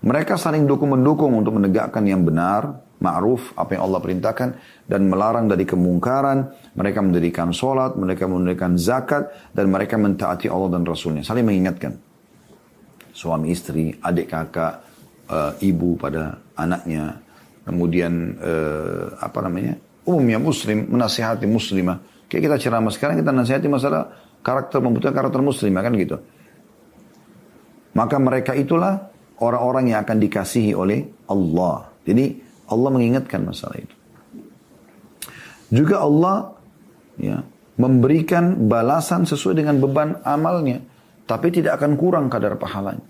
[0.00, 4.48] Mereka saling dukung-mendukung untuk menegakkan yang benar, ma'ruf, apa yang Allah perintahkan,
[4.86, 6.52] dan melarang dari kemungkaran.
[6.76, 11.24] Mereka mendirikan sholat, mereka mendirikan zakat, dan mereka mentaati Allah dan Rasulnya.
[11.24, 11.96] Saling mengingatkan.
[13.10, 14.84] Suami istri, adik kakak,
[15.28, 17.18] uh, ibu pada anaknya,
[17.66, 19.74] kemudian uh, apa namanya,
[20.06, 22.28] umumnya muslim, menasihati muslimah.
[22.30, 24.06] Kayak kita ceramah sekarang, kita nasihati masalah
[24.44, 26.16] karakter, membutuhkan karakter muslimah kan gitu.
[27.90, 29.10] Maka mereka itulah
[29.42, 31.90] orang-orang yang akan dikasihi oleh Allah.
[32.06, 33.96] Jadi Allah mengingatkan masalah itu.
[35.70, 36.54] Juga Allah
[37.18, 37.42] ya,
[37.78, 40.82] memberikan balasan sesuai dengan beban amalnya.
[41.26, 43.06] Tapi tidak akan kurang kadar pahalanya.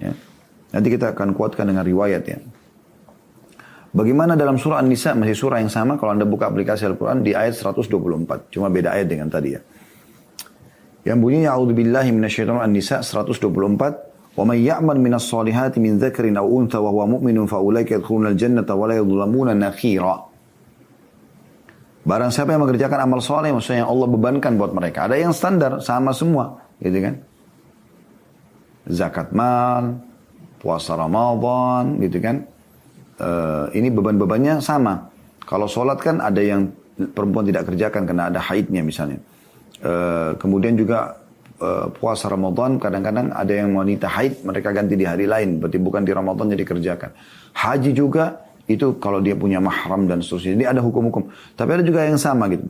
[0.00, 0.16] Ya.
[0.72, 2.40] Nanti kita akan kuatkan dengan riwayat ya.
[3.92, 7.52] Bagaimana dalam surah An-Nisa, masih surah yang sama, kalau Anda buka aplikasi Al-Quran di ayat
[7.52, 8.48] 124.
[8.48, 9.60] Cuma beda ayat dengan tadi ya.
[11.04, 14.11] Yang bunyinya A'udzubillahi minasyaitonir An-Nisa 124.
[15.20, 19.52] Solihati min dzakarin aw untha wa huwa mu'minun fa ulaika yadkhuluna al-jannata wa la yudhlamuna
[19.52, 20.16] nakhira.
[22.02, 25.06] Barang siapa yang mengerjakan amal soleh, maksudnya yang Allah bebankan buat mereka.
[25.06, 26.58] Ada yang standar, sama semua.
[26.82, 27.14] Gitu kan.
[28.90, 30.02] Zakat mal,
[30.58, 32.50] puasa Ramadan, gitu kan
[33.22, 35.10] uh, ini beban-bebannya sama.
[35.42, 36.70] Kalau sholat kan ada yang
[37.14, 39.18] perempuan tidak kerjakan karena ada haidnya misalnya.
[39.82, 41.18] Uh, kemudian juga
[41.62, 45.62] uh, puasa Ramadan kadang-kadang ada yang wanita haid mereka ganti di hari lain.
[45.62, 47.10] Berarti bukan di Ramadan jadi kerjakan.
[47.54, 50.58] Haji juga itu kalau dia punya mahram dan seterusnya.
[50.58, 51.30] Jadi ada hukum-hukum.
[51.54, 52.66] Tapi ada juga yang sama gitu.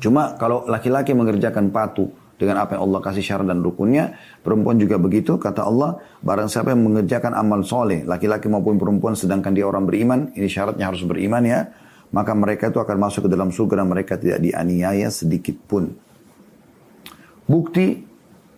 [0.00, 2.08] Cuma kalau laki-laki mengerjakan patuh
[2.40, 4.16] dengan apa yang Allah kasih syarat dan rukunnya.
[4.40, 9.52] Perempuan juga begitu, kata Allah, barang siapa yang mengerjakan amal soleh, laki-laki maupun perempuan sedangkan
[9.52, 11.68] dia orang beriman, ini syaratnya harus beriman ya,
[12.16, 15.92] maka mereka itu akan masuk ke dalam surga dan mereka tidak dianiaya sedikit pun.
[17.50, 17.98] Bukti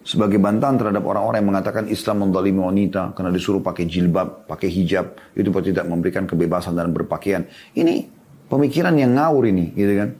[0.05, 5.16] sebagai bantahan terhadap orang-orang yang mengatakan Islam mendalimi wanita karena disuruh pakai jilbab, pakai hijab,
[5.32, 7.49] itu tidak memberikan kebebasan dalam berpakaian.
[7.72, 8.05] Ini
[8.53, 10.11] pemikiran yang ngawur ini, gitu kan.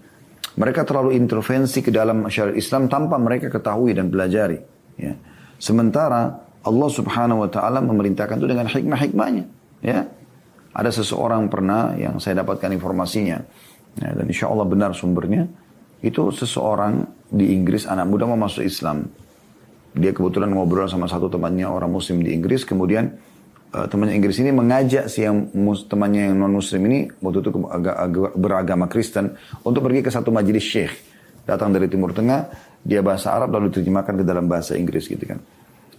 [0.53, 4.61] Mereka terlalu intervensi ke dalam syariat Islam tanpa mereka ketahui dan pelajari.
[4.97, 5.16] Ya.
[5.61, 9.45] Sementara Allah subhanahu wa ta'ala memerintahkan itu dengan hikmah-hikmahnya.
[9.85, 10.09] Ya.
[10.73, 13.45] Ada seseorang pernah yang saya dapatkan informasinya.
[14.01, 15.45] Ya, dan insya Allah benar sumbernya.
[16.03, 19.07] Itu seseorang di Inggris, anak muda mau masuk Islam.
[19.94, 22.66] Dia kebetulan ngobrol sama satu temannya orang muslim di Inggris.
[22.66, 23.12] Kemudian
[23.72, 27.50] uh, temannya Inggris ini mengajak si yang mus, temannya yang non muslim ini waktu itu
[28.36, 29.32] beragama Kristen
[29.64, 30.92] untuk pergi ke satu majelis syekh
[31.48, 35.38] datang dari Timur Tengah dia bahasa Arab lalu diterjemahkan ke dalam bahasa Inggris gitu kan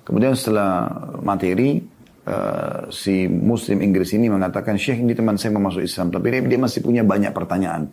[0.07, 0.87] kemudian setelah
[1.19, 1.83] materi
[2.27, 6.59] uh, si muslim Inggris ini mengatakan syekh ini teman saya mau masuk Islam tapi dia
[6.59, 7.89] masih punya banyak pertanyaan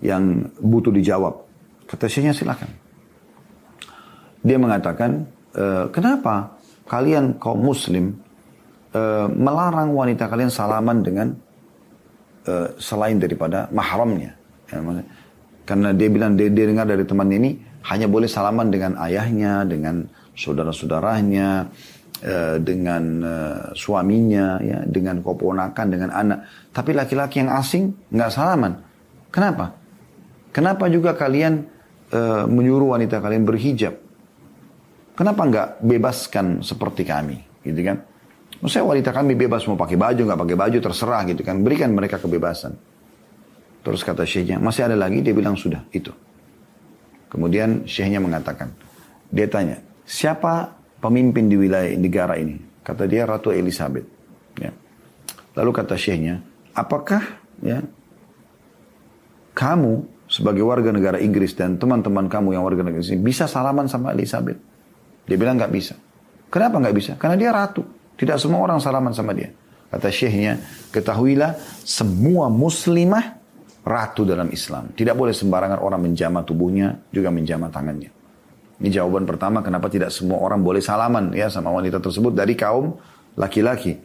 [0.00, 1.45] yang butuh dijawab
[1.86, 2.70] kata syekhnya silakan
[4.46, 8.26] dia mengatakan e, kenapa kalian kaum muslim
[8.96, 11.28] Eh, melarang wanita kalian salaman dengan
[12.48, 14.32] uh, selain daripada mahramnya.
[14.72, 14.80] Ya,
[15.68, 17.60] karena dia bilang dia, dia dengar dari teman ini
[17.92, 20.00] hanya boleh salaman dengan ayahnya, dengan
[20.32, 21.68] saudara-saudaranya,
[22.24, 26.38] uh, dengan uh, suaminya, ya, dengan keponakan, dengan anak.
[26.72, 28.80] Tapi laki-laki yang asing nggak salaman.
[29.28, 29.76] Kenapa?
[30.56, 31.68] Kenapa juga kalian
[32.12, 33.94] uh, menyuruh wanita kalian berhijab?
[35.16, 38.04] Kenapa nggak bebaskan seperti kami, gitu kan?
[38.60, 41.64] Maksudnya wanita kami bebas mau pakai baju, nggak pakai baju, terserah gitu kan.
[41.64, 42.76] Berikan mereka kebebasan.
[43.80, 45.24] Terus kata syekhnya, masih ada lagi?
[45.24, 46.12] Dia bilang sudah, itu.
[47.32, 48.72] Kemudian syekhnya mengatakan,
[49.32, 52.58] dia tanya, siapa pemimpin di wilayah negara ini?
[52.84, 54.06] Kata dia Ratu Elizabeth.
[54.60, 54.72] Ya.
[55.56, 56.44] Lalu kata syekhnya,
[56.76, 57.22] apakah
[57.64, 57.80] ya
[59.56, 64.12] kamu sebagai warga negara Inggris dan teman-teman kamu yang warga negara Inggris bisa salaman sama
[64.12, 64.58] Elizabeth?
[65.26, 65.94] Dia bilang nggak bisa.
[66.50, 67.12] Kenapa nggak bisa?
[67.18, 67.82] Karena dia ratu.
[68.16, 69.52] Tidak semua orang salaman sama dia.
[69.90, 70.58] Kata syekhnya,
[70.90, 73.38] ketahuilah semua muslimah
[73.86, 74.90] ratu dalam Islam.
[74.94, 78.10] Tidak boleh sembarangan orang menjamah tubuhnya, juga menjamah tangannya.
[78.76, 82.98] Ini jawaban pertama kenapa tidak semua orang boleh salaman ya sama wanita tersebut dari kaum
[83.38, 83.96] laki-laki.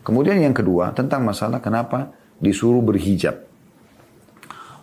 [0.00, 3.53] Kemudian yang kedua tentang masalah kenapa disuruh berhijab.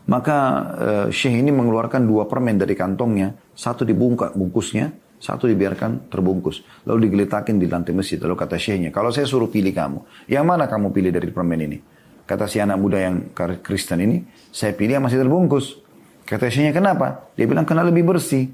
[0.10, 0.38] Maka
[0.82, 4.90] uh, Syekh ini mengeluarkan dua permen dari kantongnya, satu dibungkak bungkusnya,
[5.22, 6.66] satu dibiarkan terbungkus.
[6.90, 8.18] Lalu digeletakin di lantai masjid.
[8.18, 11.78] Lalu kata syekhnya, kalau saya suruh pilih kamu, yang mana kamu pilih dari permen ini?
[12.26, 13.30] Kata si anak muda yang
[13.62, 15.78] Kristen ini, saya pilih yang masih terbungkus.
[16.26, 17.30] Kata syekhnya, kenapa?
[17.38, 18.50] Dia bilang, karena lebih bersih.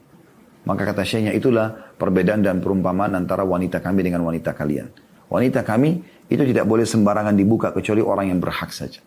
[0.68, 4.92] Maka kata syekhnya, itulah perbedaan dan perumpamaan antara wanita kami dengan wanita kalian.
[5.32, 9.00] Wanita kami itu tidak boleh sembarangan dibuka kecuali orang yang berhak saja.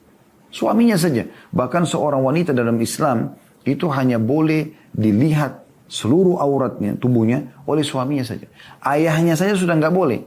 [0.50, 1.26] Suaminya saja.
[1.54, 8.46] Bahkan seorang wanita dalam Islam itu hanya boleh dilihat seluruh auratnya, tubuhnya oleh suaminya saja.
[8.82, 10.20] Ayahnya saja sudah nggak boleh.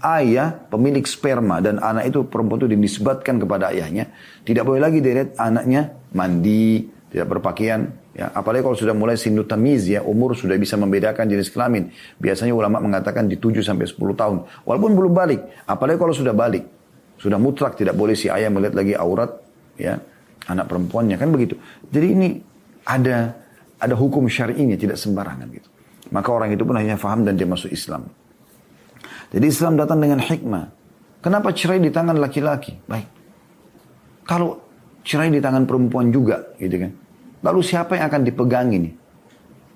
[0.00, 4.08] ayah pemilik sperma dan anak itu perempuan itu dinisbatkan kepada ayahnya,
[4.48, 7.84] tidak boleh lagi dilihat anaknya mandi, tidak berpakaian,
[8.16, 12.50] ya apalagi kalau sudah mulai sindu tamiz ya umur sudah bisa membedakan jenis kelamin biasanya
[12.50, 16.66] ulama mengatakan di 7 sampai 10 tahun walaupun belum balik apalagi kalau sudah balik
[17.20, 19.28] sudah mutlak tidak boleh si ayah melihat lagi aurat
[19.76, 20.00] ya
[20.48, 21.20] anak perempuannya.
[21.20, 21.60] Kan begitu.
[21.92, 22.28] Jadi ini
[22.88, 23.36] ada
[23.76, 25.68] ada hukum syar'inya tidak sembarangan gitu.
[26.10, 28.08] Maka orang itu pun hanya faham dan dia masuk Islam.
[29.30, 30.64] Jadi Islam datang dengan hikmah.
[31.20, 32.74] Kenapa cerai di tangan laki-laki?
[32.88, 33.08] Baik.
[34.24, 34.58] Kalau
[35.04, 36.92] cerai di tangan perempuan juga gitu kan.
[37.44, 38.90] Lalu siapa yang akan dipegang ini?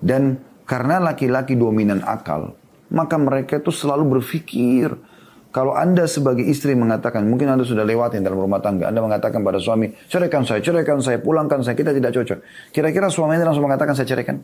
[0.01, 2.53] Dan karena laki-laki dominan akal,
[2.93, 4.93] maka mereka itu selalu berpikir,
[5.55, 9.55] kalau anda sebagai istri mengatakan, mungkin anda sudah lewatin dalam rumah tangga, anda mengatakan pada
[9.55, 12.39] suami, ceraikan saya, ceraikan saya, pulangkan saya, kita tidak cocok.
[12.75, 14.43] Kira-kira suami anda langsung mengatakan saya ceraikan?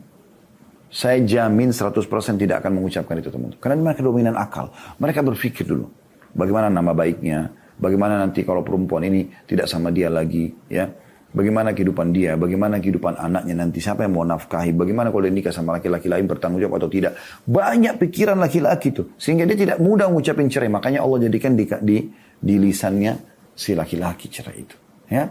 [0.88, 2.00] Saya jamin 100%
[2.40, 3.60] tidak akan mengucapkan itu teman-teman.
[3.60, 4.72] Karena mereka dominan akal.
[4.96, 5.92] Mereka berpikir dulu.
[6.32, 7.52] Bagaimana nama baiknya.
[7.76, 10.48] Bagaimana nanti kalau perempuan ini tidak sama dia lagi.
[10.72, 10.88] ya
[11.32, 15.48] Bagaimana kehidupan dia, bagaimana kehidupan anaknya nanti, siapa yang mau nafkahi, bagaimana kalau dia nikah
[15.48, 17.16] sama laki-laki lain bertanggung jawab atau tidak.
[17.48, 19.16] Banyak pikiran laki-laki itu.
[19.16, 20.68] Sehingga dia tidak mudah mengucapin cerai.
[20.68, 22.04] Makanya Allah jadikan di, di,
[22.36, 23.16] di lisannya
[23.56, 24.76] si laki-laki cerai itu.
[25.08, 25.24] Ya.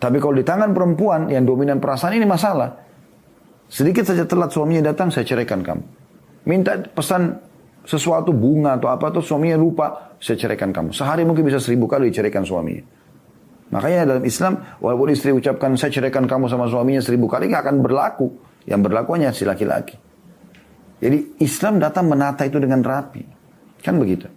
[0.00, 2.72] Tapi kalau di tangan perempuan yang dominan perasaan ini masalah.
[3.68, 5.84] Sedikit saja telat suaminya datang, saya ceraikan kamu.
[6.48, 7.36] Minta pesan
[7.84, 10.96] sesuatu bunga atau apa tuh suaminya lupa, saya ceraikan kamu.
[10.96, 13.01] Sehari mungkin bisa seribu kali diceraikan suaminya.
[13.72, 17.76] Makanya dalam Islam, walaupun istri ucapkan saya ceraikan kamu sama suaminya seribu kali, nggak akan
[17.80, 18.28] berlaku.
[18.68, 19.96] Yang berlaku hanya si laki-laki.
[21.02, 23.24] Jadi Islam datang menata itu dengan rapi.
[23.80, 24.28] Kan begitu.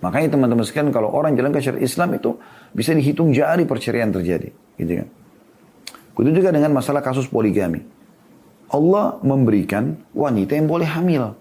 [0.00, 2.38] Makanya teman-teman sekalian kalau orang jalan ke syariat Islam itu
[2.72, 4.48] bisa dihitung jari perceraian terjadi.
[4.78, 5.08] Gitu kan.
[6.14, 7.82] Begitu juga dengan masalah kasus poligami.
[8.70, 11.34] Allah memberikan wanita yang boleh hamil.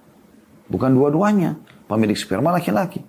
[0.67, 1.55] Bukan dua-duanya.
[1.85, 2.99] Pemilik sperma laki-laki.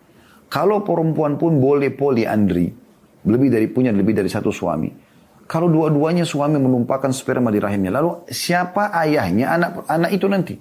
[0.53, 2.84] Kalau perempuan pun boleh poliandri,
[3.25, 4.91] lebih dari punya lebih dari satu suami.
[5.45, 10.55] Kalau dua-duanya suami menumpahkan sperma di rahimnya, lalu siapa ayahnya anak anak itu nanti?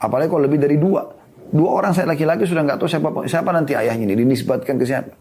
[0.00, 1.04] Apalagi kalau lebih dari dua.
[1.48, 5.12] Dua orang saya laki-laki sudah nggak tahu siapa siapa nanti ayahnya ini dinisbatkan ke siapa.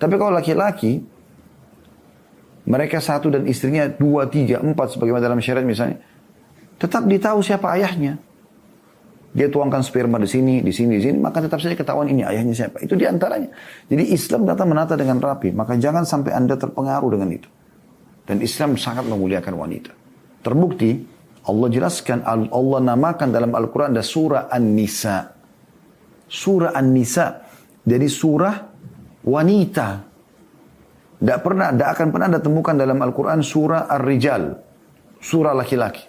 [0.00, 1.00] Tapi kalau laki-laki
[2.68, 6.00] mereka satu dan istrinya dua, tiga, empat sebagaimana dalam syariat misalnya,
[6.76, 8.20] tetap ditahu siapa ayahnya.
[9.30, 12.50] Dia tuangkan sperma di sini, di sini, di sini, maka tetap saja ketahuan ini ayahnya
[12.50, 12.82] siapa.
[12.82, 13.46] Itu di antaranya.
[13.86, 17.46] Jadi Islam datang menata dengan rapi, maka jangan sampai anda terpengaruh dengan itu.
[18.26, 19.94] Dan Islam sangat memuliakan wanita.
[20.42, 20.98] Terbukti,
[21.46, 25.30] Allah jelaskan, Allah namakan dalam Al-Quran ada surah An-Nisa.
[26.26, 27.26] Surah An-Nisa.
[27.86, 28.54] Jadi surah
[29.22, 29.88] wanita.
[31.22, 34.58] Tidak pernah, tidak akan pernah anda temukan dalam Al-Quran surah Ar-Rijal.
[35.22, 36.02] Surah laki-laki.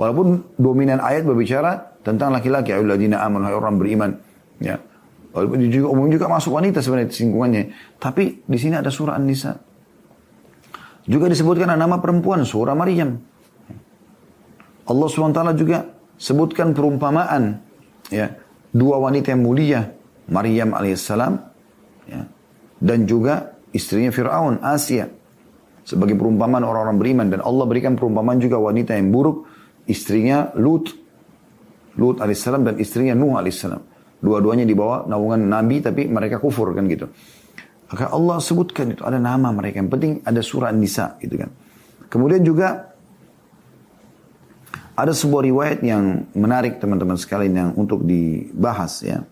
[0.00, 4.10] Walaupun dominan ayat berbicara tentang laki-laki ayyuhalladzina amanu orang beriman.
[4.58, 4.78] Ya.
[5.32, 7.62] Walaupun juga umum juga masuk wanita sebenarnya singgungannya
[7.96, 9.56] tapi di sini ada surah An-Nisa.
[11.08, 13.16] Juga disebutkan nama perempuan surah Maryam.
[14.86, 15.88] Allah SWT juga
[16.20, 17.58] sebutkan perumpamaan
[18.12, 18.28] ya
[18.70, 19.80] dua wanita yang mulia
[20.30, 21.32] Maryam alaihissalam
[22.06, 22.20] ya,
[22.78, 25.08] dan juga istrinya Fir'aun Asia.
[25.82, 27.26] Sebagai perumpamaan orang-orang beriman.
[27.26, 29.50] Dan Allah berikan perumpamaan juga wanita yang buruk
[29.90, 31.01] istrinya Lut
[32.00, 33.82] Lut alaihissalam dan istrinya Nuh alaihissalam.
[34.22, 37.10] Dua-duanya di bawah naungan Nabi tapi mereka kufur kan gitu.
[37.92, 39.82] Maka Allah sebutkan itu ada nama mereka.
[39.82, 41.50] Yang penting ada surah Nisa gitu kan.
[42.08, 42.92] Kemudian juga
[44.92, 49.24] ada sebuah riwayat yang menarik teman-teman sekalian yang untuk dibahas ya.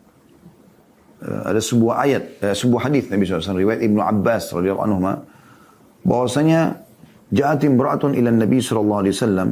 [1.20, 5.00] Eh, ada sebuah ayat, eh, sebuah hadis Nabi SAW, riwayat Ibnu Abbas radhiyallahu anhu
[6.00, 6.80] bahwasanya
[7.28, 9.48] ja'atim beratun ila Nabi sallallahu alaihi wasallam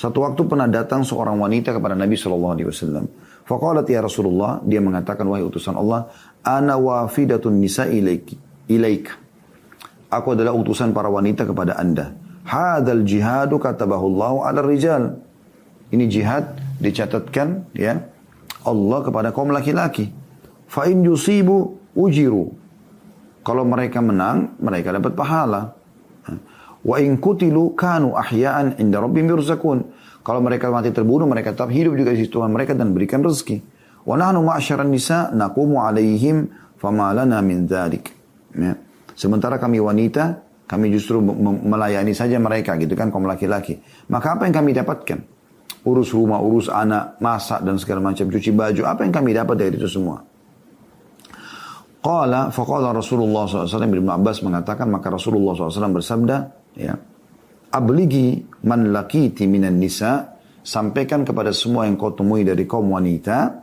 [0.00, 3.04] satu waktu pernah datang seorang wanita kepada Nabi Shallallahu Alaihi Wasallam.
[3.44, 6.08] Faqalat ya Rasulullah, dia mengatakan wahai utusan Allah,
[6.40, 8.40] ana wafidatun nisa ilaiki,
[8.72, 9.12] ilaik.
[10.08, 12.16] Aku adalah utusan para wanita kepada anda.
[12.48, 15.20] Hadal jihadu katabahullahu ala rijal.
[15.92, 18.00] Ini jihad dicatatkan ya
[18.64, 20.08] Allah kepada kaum laki-laki.
[20.64, 22.56] Fa in yusibu ujiru.
[23.44, 25.76] Kalau mereka menang, mereka dapat pahala.
[26.80, 29.84] Wa in kutilu kanu ahya'an inda rabbihim yurzakun.
[30.20, 33.60] Kalau mereka mati terbunuh, mereka tetap hidup juga di sisi Tuhan mereka dan berikan rezeki.
[34.04, 36.48] Wa nahnu ma'asyaran nisa naqumu alaihim
[36.80, 38.12] fama lana min dzalik.
[38.56, 38.76] Ya.
[39.16, 43.80] Sementara kami wanita, kami justru melayani saja mereka gitu kan kaum laki-laki.
[44.08, 45.18] Maka apa yang kami dapatkan?
[45.84, 48.82] Urus rumah, urus anak, masak dan segala macam, cuci baju.
[48.84, 50.20] Apa yang kami dapat dari itu semua?
[52.00, 56.94] Qala faqala Rasulullah SAW Ibn Abbas mengatakan maka Rasulullah SAW bersabda ya
[57.70, 63.62] abligi man lakiti minan nisa sampaikan kepada semua yang kau temui dari kaum wanita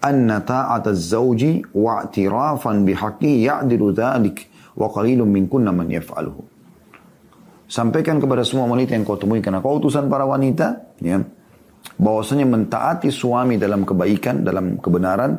[0.00, 6.40] Anna ta'at az-zawji wa'tirafan bihaqqi ya'dilu dhalik wa qalilun minkunna man yaf'aluhu.
[7.70, 11.20] Sampaikan kepada semua wanita yang kau temui karena kau utusan para wanita, ya,
[12.00, 15.38] bahwasanya mentaati suami dalam kebaikan, dalam kebenaran,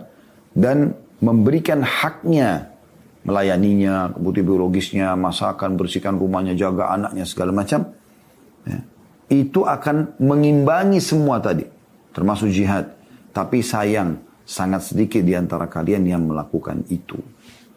[0.54, 2.71] dan memberikan haknya,
[3.22, 7.94] melayaninya, kebutuhan biologisnya, masakan, bersihkan rumahnya, jaga anaknya, segala macam,
[8.66, 8.82] ya,
[9.30, 11.64] itu akan mengimbangi semua tadi,
[12.12, 12.92] termasuk jihad.
[13.32, 17.16] Tapi sayang, sangat sedikit di antara kalian yang melakukan itu.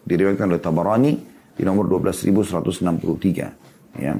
[0.04, 1.14] Diriwayatkan oleh Tabarani
[1.54, 4.02] di nomor 12163.
[4.02, 4.18] Ya.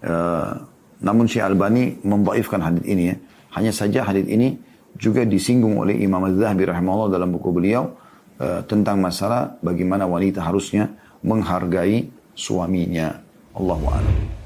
[0.00, 0.56] Uh,
[1.00, 3.16] namun Syekh Albani membaifkan hadis ini ya.
[3.54, 4.58] Hanya saja hadis ini
[4.98, 7.94] juga disinggung oleh Imam Az-Zahabi rahimahullah dalam buku beliau
[8.40, 10.88] uh, tentang masalah bagaimana wanita harusnya
[11.20, 13.20] menghargai suaminya.
[13.52, 14.39] Allahu a'lam.